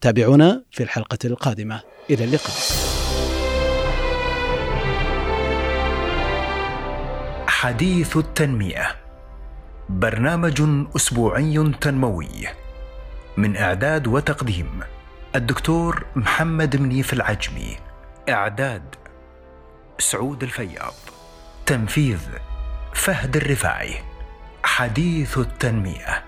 تابعونا 0.00 0.64
في 0.70 0.82
الحلقة 0.82 1.18
القادمة. 1.24 1.80
إلى 2.10 2.24
اللقاء. 2.24 2.56
حديث 7.46 8.16
التنمية. 8.16 8.96
برنامج 9.88 10.62
أسبوعي 10.96 11.72
تنموي. 11.80 12.48
من 13.36 13.56
إعداد 13.56 14.06
وتقديم 14.06 14.80
الدكتور 15.36 16.06
محمد 16.16 16.76
منيف 16.76 17.12
العجمي. 17.12 17.76
إعداد 18.28 18.94
سعود 19.98 20.42
الفياض. 20.42 20.94
تنفيذ 21.66 22.20
فهد 22.94 23.36
الرفاعي. 23.36 23.94
حديث 24.64 25.38
التنمية. 25.38 26.24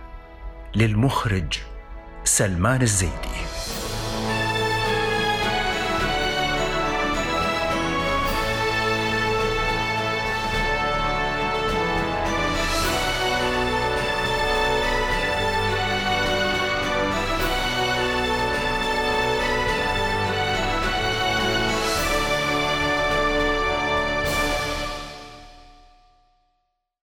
للمخرج 0.76 1.58
سلمان 2.24 2.82
الزيدي. 2.82 3.34